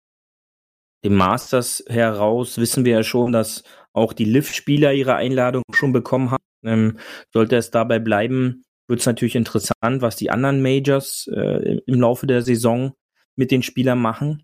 [1.05, 3.63] dem Masters heraus wissen wir ja schon, dass
[3.93, 6.43] auch die Liv-Spieler ihre Einladung schon bekommen haben.
[6.65, 6.97] Ähm,
[7.31, 12.25] sollte es dabei bleiben, wird es natürlich interessant, was die anderen Majors äh, im Laufe
[12.25, 12.93] der Saison
[13.35, 14.43] mit den Spielern machen.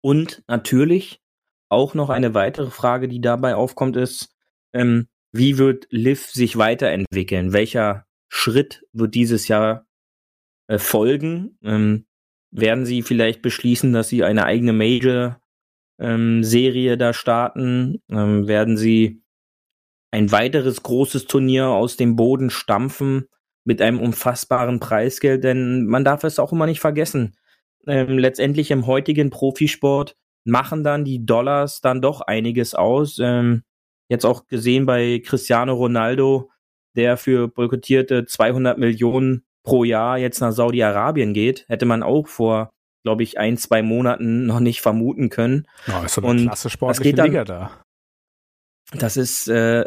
[0.00, 1.20] Und natürlich
[1.68, 4.34] auch noch eine weitere Frage, die dabei aufkommt, ist,
[4.72, 7.52] ähm, wie wird Liv sich weiterentwickeln?
[7.52, 9.86] Welcher Schritt wird dieses Jahr
[10.66, 11.56] äh, folgen?
[11.62, 12.06] Ähm,
[12.52, 18.02] werden sie vielleicht beschließen, dass sie eine eigene Major-Serie ähm, da starten?
[18.08, 19.24] Ähm, werden sie
[20.12, 23.28] ein weiteres großes Turnier aus dem Boden stampfen
[23.64, 25.42] mit einem unfassbaren Preisgeld?
[25.42, 27.34] Denn man darf es auch immer nicht vergessen.
[27.86, 33.18] Ähm, letztendlich im heutigen Profisport machen dann die Dollars dann doch einiges aus.
[33.18, 33.62] Ähm,
[34.08, 36.50] jetzt auch gesehen bei Cristiano Ronaldo,
[36.96, 42.70] der für boykottierte 200 Millionen pro Jahr jetzt nach Saudi-Arabien geht, hätte man auch vor,
[43.04, 45.66] glaube ich, ein, zwei Monaten noch nicht vermuten können.
[45.88, 47.82] Oh, ist so eine Und klasse sportliche dann, Liga da.
[48.92, 49.84] Das ist, äh,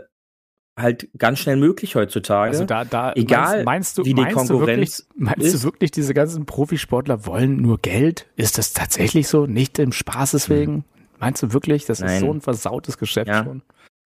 [0.78, 2.51] halt ganz schnell möglich heutzutage.
[2.51, 5.63] Also da, da egal meinst, meinst du, wie die Konkurrenz du wirklich, meinst ist, du
[5.63, 8.28] wirklich, diese ganzen Profisportler wollen nur Geld?
[8.36, 9.45] Ist das tatsächlich so?
[9.45, 10.73] Nicht im Spaßes wegen?
[10.73, 10.84] Hm.
[11.19, 12.15] Meinst du wirklich, das Nein.
[12.15, 13.43] ist so ein versautes Geschäft ja.
[13.43, 13.61] schon?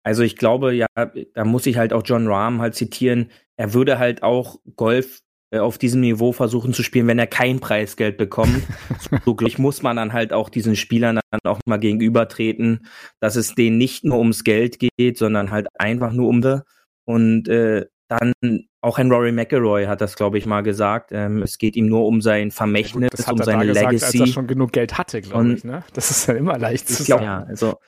[0.03, 0.87] Also ich glaube, ja,
[1.33, 3.31] da muss ich halt auch John Rahm halt zitieren.
[3.57, 5.21] Er würde halt auch Golf
[5.59, 8.63] auf diesem Niveau versuchen zu spielen, wenn er kein Preisgeld bekommt.
[9.25, 12.87] so glaube ich, muss man dann halt auch diesen Spielern dann auch mal gegenübertreten,
[13.19, 16.61] dass es denen nicht nur ums Geld geht, sondern halt einfach nur um das.
[17.05, 18.33] Und äh, dann
[18.81, 21.11] auch ein Rory McElroy hat das, glaube ich, mal gesagt.
[21.11, 24.05] Ähm, es geht ihm nur um sein Vermächtnis, ja, um seine gesagt, Legacy.
[24.05, 25.63] Als er schon genug Geld hatte, glaube ich.
[25.63, 25.83] Ne?
[25.93, 27.23] Das ist ja immer leicht zu sagen.
[27.23, 27.79] Ja, also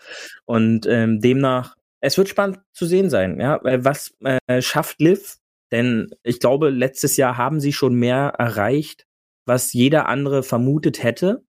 [0.46, 3.40] und ähm, demnach, es wird spannend zu sehen sein.
[3.40, 5.38] Ja, was äh, schafft Liv
[5.72, 9.06] denn ich glaube, letztes Jahr haben sie schon mehr erreicht,
[9.46, 11.44] was jeder andere vermutet hätte.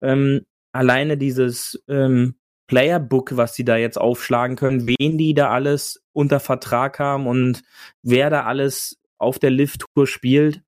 [0.00, 6.02] Ähm, alleine dieses ähm, Playerbook, was sie da jetzt aufschlagen können, wen die da alles
[6.12, 7.62] unter Vertrag haben und
[8.02, 10.62] wer da alles auf der Lift-Tour spielt,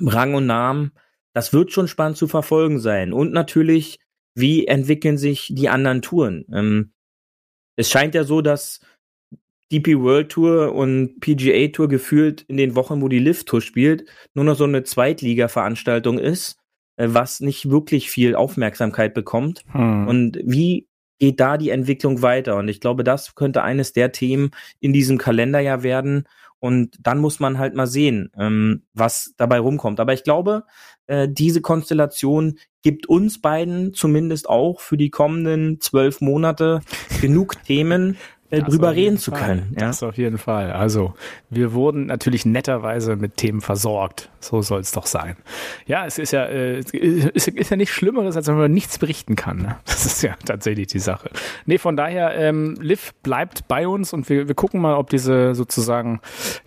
[0.00, 0.92] Rang und Namen,
[1.32, 3.12] das wird schon spannend zu verfolgen sein.
[3.12, 3.98] Und natürlich,
[4.34, 6.44] wie entwickeln sich die anderen Touren?
[6.52, 6.92] Ähm,
[7.76, 8.80] es scheint ja so, dass
[9.72, 14.04] DP World Tour und PGA Tour gefühlt in den Wochen, wo die Lift Tour spielt,
[14.34, 16.58] nur noch so eine Zweitliga-Veranstaltung ist,
[16.96, 19.62] äh, was nicht wirklich viel Aufmerksamkeit bekommt.
[19.72, 20.06] Hm.
[20.06, 22.56] Und wie geht da die Entwicklung weiter?
[22.56, 24.50] Und ich glaube, das könnte eines der Themen
[24.80, 26.24] in diesem Kalenderjahr werden.
[26.58, 29.98] Und dann muss man halt mal sehen, ähm, was dabei rumkommt.
[29.98, 30.64] Aber ich glaube,
[31.06, 36.80] äh, diese Konstellation gibt uns beiden zumindest auch für die kommenden zwölf Monate
[37.20, 38.16] genug Themen,
[38.52, 39.74] äh, drüber reden zu können.
[39.78, 39.86] Ja?
[39.86, 40.72] Das auf jeden Fall.
[40.72, 41.14] Also
[41.50, 44.30] wir wurden natürlich netterweise mit Themen versorgt.
[44.40, 45.36] So soll es doch sein.
[45.86, 49.36] Ja, es ist ja, äh, ist, ist, ja nichts Schlimmeres, als wenn man nichts berichten
[49.36, 49.58] kann.
[49.58, 49.76] Ne?
[49.86, 51.30] Das ist ja tatsächlich die Sache.
[51.64, 55.54] Nee, von daher, ähm, Liv bleibt bei uns und wir, wir gucken mal, ob diese
[55.54, 56.20] sozusagen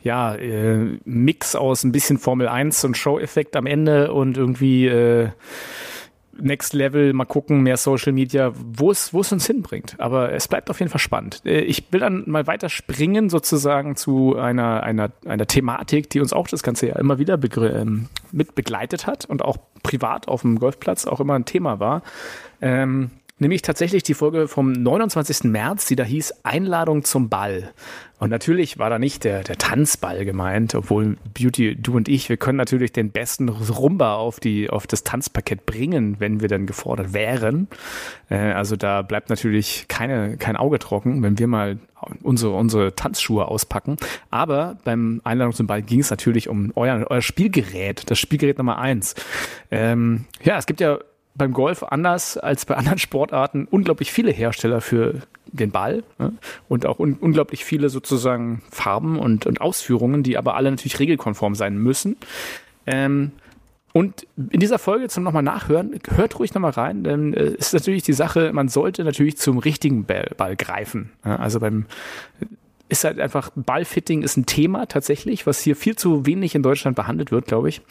[0.04, 5.30] ja äh, Mix aus ein bisschen Formel 1 und Show-Effekt am Ende und irgendwie äh,
[6.40, 9.96] Next Level, mal gucken, mehr Social Media, wo es, wo es uns hinbringt.
[10.00, 11.42] Aber es bleibt auf jeden Fall spannend.
[11.46, 16.34] Äh, ich will dann mal weiter springen sozusagen zu einer, einer, einer Thematik, die uns
[16.34, 20.60] auch das ganze Jahr immer wieder ähm, mit begleitet hat und auch privat auf dem
[20.60, 22.02] Golfplatz auch immer ein Thema war.
[22.62, 25.46] Ähm, nämlich tatsächlich die Folge vom 29.
[25.46, 27.74] März, die da hieß Einladung zum Ball.
[28.18, 32.38] Und natürlich war da nicht der, der Tanzball gemeint, obwohl Beauty, du und ich, wir
[32.38, 37.12] können natürlich den besten Rumba auf, die, auf das Tanzparkett bringen, wenn wir dann gefordert
[37.12, 37.68] wären.
[38.30, 41.78] Äh, also da bleibt natürlich keine, kein Auge trocken, wenn wir mal
[42.24, 43.98] unsere, unsere Tanzschuhe auspacken.
[44.30, 48.78] Aber beim Einladung zum Ball ging es natürlich um euer, euer Spielgerät, das Spielgerät Nummer
[48.78, 49.16] eins.
[49.72, 51.00] Ähm, ja, es gibt ja
[51.36, 56.34] beim Golf anders als bei anderen Sportarten unglaublich viele Hersteller für den Ball ne?
[56.68, 61.56] und auch un unglaublich viele sozusagen Farben und, und Ausführungen, die aber alle natürlich regelkonform
[61.56, 62.18] sein müssen.
[62.88, 63.32] Ähm,
[63.94, 68.04] und in dieser Folge zum nochmal nachhören, hört ruhig nochmal rein, denn äh, ist natürlich
[68.04, 71.12] die Sache, man sollte natürlich zum richtigen Ball, Ball greifen.
[71.24, 71.38] Ja?
[71.38, 71.86] Also beim
[72.88, 76.96] ist halt einfach, Ballfitting ist ein Thema tatsächlich, was hier viel zu wenig in Deutschland
[76.96, 77.82] behandelt wird, glaube ich.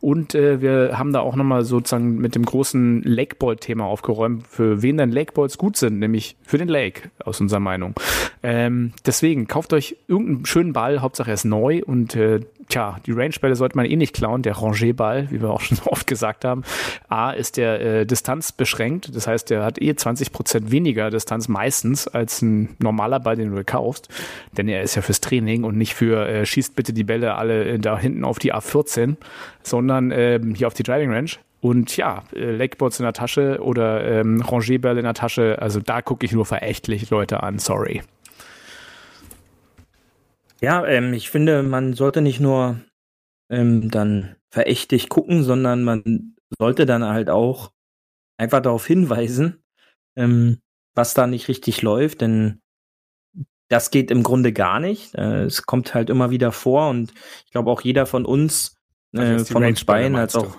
[0.00, 4.98] Und äh, wir haben da auch nochmal sozusagen mit dem großen Lakeball-Thema aufgeräumt, für wen
[4.98, 7.94] dann Lakeballs gut sind, nämlich für den Lake, aus unserer Meinung.
[8.42, 12.40] Ähm, deswegen, kauft euch irgendeinen schönen Ball, Hauptsache er ist neu und äh,
[12.72, 16.06] tja, die Range-Bälle sollte man eh nicht klauen, der Rangé-Ball, wie wir auch schon oft
[16.06, 16.62] gesagt haben.
[17.08, 21.48] A ist der äh, Distanz beschränkt, das heißt, der hat eh 20 Prozent weniger Distanz
[21.48, 24.08] meistens als ein normaler Ball, den du kaufst
[24.56, 27.64] denn er ist ja fürs Training und nicht für äh, schießt bitte die Bälle alle
[27.64, 29.16] äh, da hinten auf die A14,
[29.62, 31.30] sondern äh, hier auf die Driving Range.
[31.60, 36.02] Und ja, äh, Lakeboards in der Tasche oder ähm, Rangierbälle in der Tasche, also da
[36.02, 38.02] gucke ich nur verächtlich Leute an, sorry.
[40.62, 42.80] Ja, ähm, ich finde, man sollte nicht nur
[43.50, 47.72] ähm, dann verächtlich gucken, sondern man sollte dann halt auch
[48.36, 49.64] einfach darauf hinweisen,
[50.16, 50.60] ähm,
[50.94, 52.60] was da nicht richtig läuft, denn
[53.68, 55.14] das geht im Grunde gar nicht.
[55.16, 57.12] Äh, es kommt halt immer wieder vor und
[57.44, 58.76] ich glaube auch jeder von uns,
[59.14, 60.56] äh, von uns beiden, als auch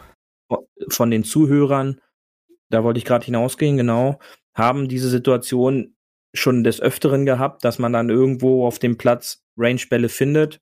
[0.50, 0.90] du?
[0.90, 2.02] von den Zuhörern,
[2.70, 4.20] da wollte ich gerade hinausgehen, genau,
[4.54, 5.93] haben diese Situation
[6.34, 10.60] schon des Öfteren gehabt, dass man dann irgendwo auf dem Platz Rangebälle findet.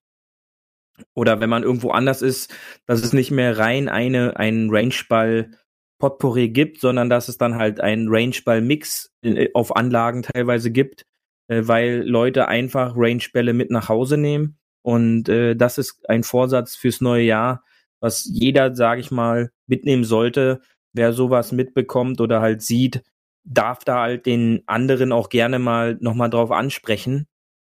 [1.14, 2.54] Oder wenn man irgendwo anders ist,
[2.86, 5.52] dass es nicht mehr rein eine, einen Rangeball
[6.00, 9.14] Potpourri gibt, sondern dass es dann halt einen Rangeball-Mix
[9.54, 11.06] auf Anlagen teilweise gibt,
[11.48, 14.58] äh, weil Leute einfach Range-Bälle mit nach Hause nehmen.
[14.84, 17.64] Und äh, das ist ein Vorsatz fürs neue Jahr,
[18.00, 20.62] was jeder, sage ich mal, mitnehmen sollte.
[20.92, 23.04] Wer sowas mitbekommt oder halt sieht,
[23.44, 27.28] darf da halt den anderen auch gerne mal nochmal drauf ansprechen.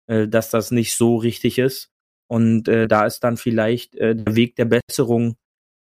[0.08, 1.90] äh, dass das nicht so richtig ist.
[2.28, 5.36] Und äh, da ist dann vielleicht äh, der Weg der Besserung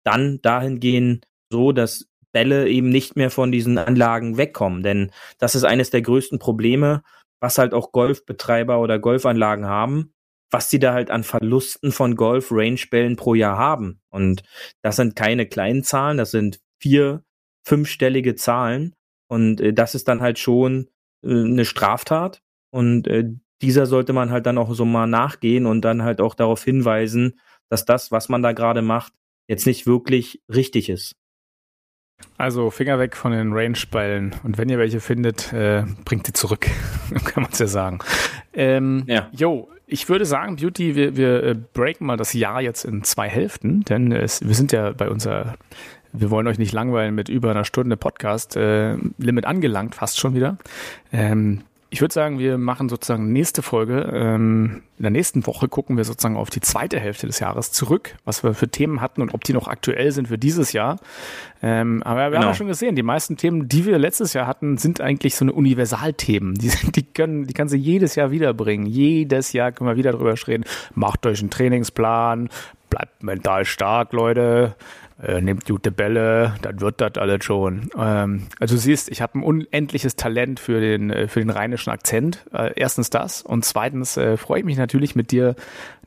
[0.03, 4.83] dann dahingehend so, dass Bälle eben nicht mehr von diesen Anlagen wegkommen.
[4.83, 7.03] Denn das ist eines der größten Probleme,
[7.41, 10.13] was halt auch Golfbetreiber oder Golfanlagen haben,
[10.49, 14.01] was sie da halt an Verlusten von Golf-Range-Bällen pro Jahr haben.
[14.09, 14.43] Und
[14.81, 17.23] das sind keine kleinen Zahlen, das sind vier,
[17.65, 18.95] fünfstellige Zahlen.
[19.31, 20.89] Und äh, das ist dann halt schon
[21.23, 22.41] äh, eine Straftat.
[22.69, 23.29] Und äh,
[23.61, 27.39] dieser sollte man halt dann auch so mal nachgehen und dann halt auch darauf hinweisen,
[27.69, 29.13] dass das, was man da gerade macht,
[29.47, 31.15] jetzt nicht wirklich richtig ist.
[32.37, 36.67] Also Finger weg von den Range-Ballen und wenn ihr welche findet, äh, bringt die zurück,
[37.23, 37.99] kann man es ja sagen.
[38.53, 39.29] Ähm, ja.
[39.31, 43.29] Jo, ich würde sagen, Beauty, wir, wir äh, breaken mal das Jahr jetzt in zwei
[43.29, 45.55] Hälften, denn es, wir sind ja bei unserer,
[46.13, 50.35] wir wollen euch nicht langweilen mit über einer Stunde Podcast, äh, Limit angelangt, fast schon
[50.35, 50.57] wieder.
[51.11, 54.09] Ähm, ich würde sagen, wir machen sozusagen nächste Folge.
[54.13, 58.15] Ähm, in der nächsten Woche gucken wir sozusagen auf die zweite Hälfte des Jahres zurück,
[58.23, 60.99] was wir für Themen hatten und ob die noch aktuell sind für dieses Jahr.
[61.61, 62.43] Ähm, aber wir genau.
[62.43, 65.43] haben ja schon gesehen, die meisten Themen, die wir letztes Jahr hatten, sind eigentlich so
[65.43, 66.55] eine Universalthemen.
[66.55, 68.85] Die, die können, die kannst du jedes Jahr wiederbringen.
[68.85, 70.63] Jedes Jahr können wir wieder drüber reden.
[70.95, 72.47] Macht euch einen Trainingsplan,
[72.89, 74.75] bleibt mental stark, Leute
[75.21, 77.89] äh, nehmt gute Bälle, dann wird das alles schon.
[77.95, 81.91] Ähm, also du siehst, ich habe ein unendliches Talent für den, äh, für den rheinischen
[81.91, 82.45] Akzent.
[82.51, 85.55] Äh, erstens das und zweitens äh, freue ich mich natürlich mit dir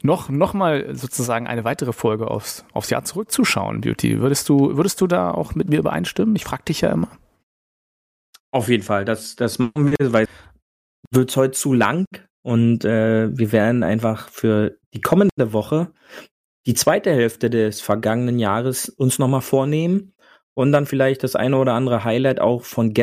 [0.02, 4.20] noch, noch mal sozusagen eine weitere Folge aufs, aufs Jahr zurückzuschauen, Beauty.
[4.20, 6.34] Würdest du, würdest du da auch mit mir übereinstimmen?
[6.34, 7.08] Ich frage dich ja immer.
[8.50, 10.26] Auf jeden Fall, das, das machen wir, weil
[11.10, 12.06] wird heute zu lang
[12.42, 15.92] und äh, wir werden einfach für die kommende Woche
[16.66, 20.14] die zweite Hälfte des vergangenen Jahres uns nochmal vornehmen
[20.54, 22.94] und dann vielleicht das eine oder andere Highlight auch von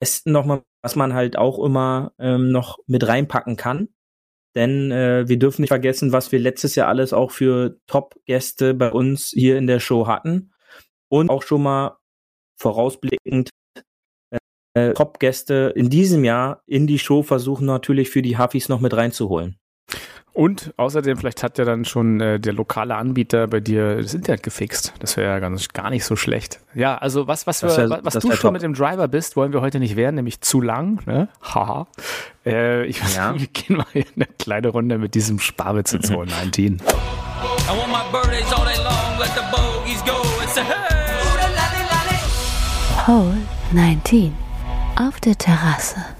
[0.00, 3.88] Gästen nochmal, was man halt auch immer ähm, noch mit reinpacken kann.
[4.54, 8.90] Denn äh, wir dürfen nicht vergessen, was wir letztes Jahr alles auch für Top-Gäste bei
[8.90, 10.52] uns hier in der Show hatten.
[11.08, 11.98] Und auch schon mal
[12.56, 13.50] vorausblickend
[14.74, 18.94] äh, Top-Gäste in diesem Jahr in die Show versuchen natürlich für die Hafis noch mit
[18.94, 19.56] reinzuholen.
[20.32, 24.42] Und außerdem, vielleicht hat ja dann schon äh, der lokale Anbieter bei dir das Internet
[24.42, 24.94] gefixt.
[25.00, 26.60] Das wäre ja ganz, gar nicht so schlecht.
[26.74, 28.52] Ja, also was, was, wir, wär, was du schon top.
[28.52, 31.00] mit dem Driver bist, wollen wir heute nicht werden, nämlich zu lang.
[31.06, 31.28] Ne?
[31.42, 31.88] Haha.
[32.46, 33.32] äh, ich weiß ja.
[33.32, 36.74] nicht, wir gehen mal in eine kleine Runde mit diesem Sparwitz in 2019.
[36.74, 36.80] Mhm.
[43.06, 43.36] Hole
[43.72, 44.32] 19
[44.96, 46.19] auf der Terrasse.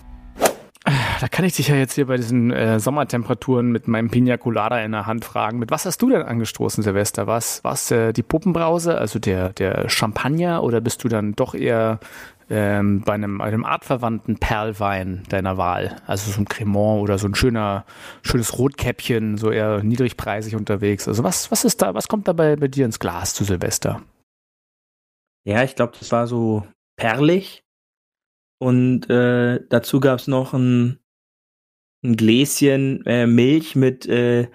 [1.21, 4.81] Da kann ich dich ja jetzt hier bei diesen äh, Sommertemperaturen mit meinem Pina Colada
[4.81, 5.59] in der Hand fragen.
[5.59, 7.27] Mit was hast du denn angestoßen, Silvester?
[7.27, 12.01] Was was äh, die Puppenbrause, also der der Champagner, oder bist du dann doch eher
[12.49, 15.95] ähm, bei einem, einem artverwandten Perlwein deiner Wahl?
[16.07, 17.85] Also so ein Cremant oder so ein schöner
[18.23, 21.07] schönes Rotkäppchen, so eher niedrigpreisig unterwegs.
[21.07, 21.93] Also was was ist da?
[21.93, 24.01] Was kommt dabei bei dir ins Glas zu Silvester?
[25.45, 26.67] Ja, ich glaube, das war so
[26.97, 27.63] perlig
[28.59, 31.00] und äh, dazu gab's noch ein,
[32.03, 34.49] ein Gläschen äh, Milch mit äh,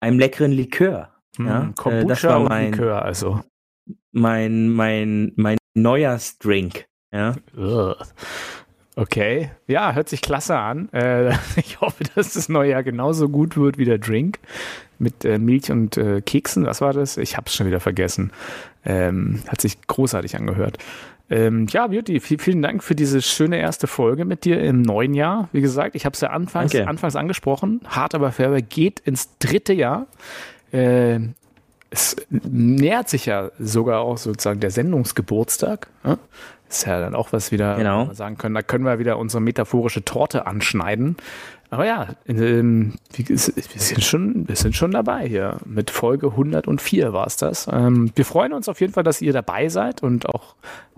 [0.00, 1.14] einem leckeren Likör.
[1.36, 1.72] Hm, ja?
[1.76, 3.40] Kombucha äh, das war mein, und Likör, also.
[4.12, 6.86] Mein, mein, mein Neujahrsdrink.
[7.12, 7.36] Ja.
[8.96, 10.88] Okay, ja, hört sich klasse an.
[10.92, 14.38] Äh, ich hoffe, dass das neue Jahr genauso gut wird wie der Drink
[14.98, 16.66] mit äh, Milch und äh, Keksen.
[16.66, 17.16] Was war das?
[17.16, 18.32] Ich habe es schon wieder vergessen.
[18.84, 20.78] Ähm, hat sich großartig angehört.
[21.30, 25.14] Ähm, ja, Beauty, viel, vielen Dank für diese schöne erste Folge mit dir im neuen
[25.14, 25.48] Jahr.
[25.52, 27.80] Wie gesagt, ich habe es ja anfangs, anfangs angesprochen.
[27.86, 30.08] Hart aber fair geht ins dritte Jahr.
[30.72, 31.20] Äh,
[31.90, 35.88] es nähert sich ja sogar auch sozusagen der Sendungsgeburtstag.
[36.04, 36.18] Ja?
[36.68, 38.12] Ist ja dann auch was wieder, genau.
[38.12, 38.54] sagen können.
[38.54, 41.16] Da können wir wieder unsere metaphorische Torte anschneiden.
[41.70, 45.58] Aber ja, ähm, wir, sind schon, wir sind schon dabei hier.
[45.64, 47.68] Mit Folge 104 war es das.
[47.72, 50.56] Ähm, wir freuen uns auf jeden Fall, dass ihr dabei seid und auch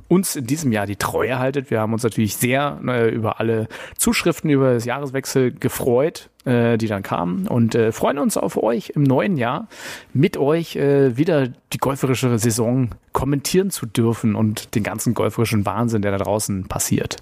[0.08, 1.70] uns in diesem Jahr die Treue haltet.
[1.70, 6.86] Wir haben uns natürlich sehr äh, über alle Zuschriften über das Jahreswechsel gefreut, äh, die
[6.86, 9.68] dann kamen und äh, freuen uns auf euch im neuen Jahr
[10.12, 16.02] mit euch äh, wieder die golferische Saison kommentieren zu dürfen und den ganzen golferischen Wahnsinn,
[16.02, 17.16] der da draußen passiert.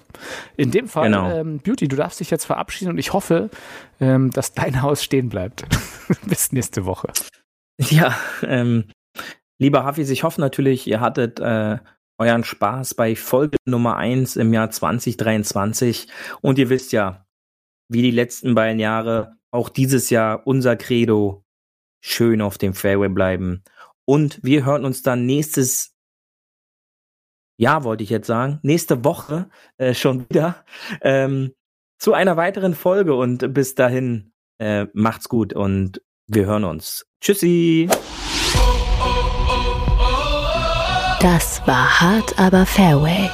[0.57, 1.29] In dem Fall, genau.
[1.29, 3.49] ähm, Beauty, du darfst dich jetzt verabschieden und ich hoffe,
[3.99, 5.65] ähm, dass dein Haus stehen bleibt.
[6.25, 7.09] Bis nächste Woche.
[7.77, 8.85] Ja, ähm,
[9.59, 11.77] lieber Hafis, ich hoffe natürlich, ihr hattet äh,
[12.21, 16.07] euren Spaß bei Folge Nummer 1 im Jahr 2023.
[16.41, 17.25] Und ihr wisst ja,
[17.91, 21.43] wie die letzten beiden Jahre, auch dieses Jahr unser Credo,
[21.99, 23.63] schön auf dem Fairway bleiben.
[24.05, 25.93] Und wir hören uns dann nächstes
[27.57, 30.63] Jahr, wollte ich jetzt sagen, nächste Woche äh, schon wieder.
[31.01, 31.51] Ähm,
[31.99, 37.05] zu einer weiteren Folge und bis dahin äh, macht's gut und wir hören uns.
[37.19, 37.89] Tschüssi.
[41.19, 43.29] Das war hart, aber Fairway.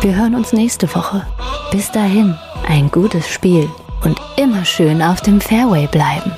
[0.00, 1.24] Wir hören uns nächste Woche.
[1.70, 2.36] Bis dahin,
[2.66, 3.70] ein gutes Spiel
[4.04, 6.32] und immer schön auf dem Fairway bleiben.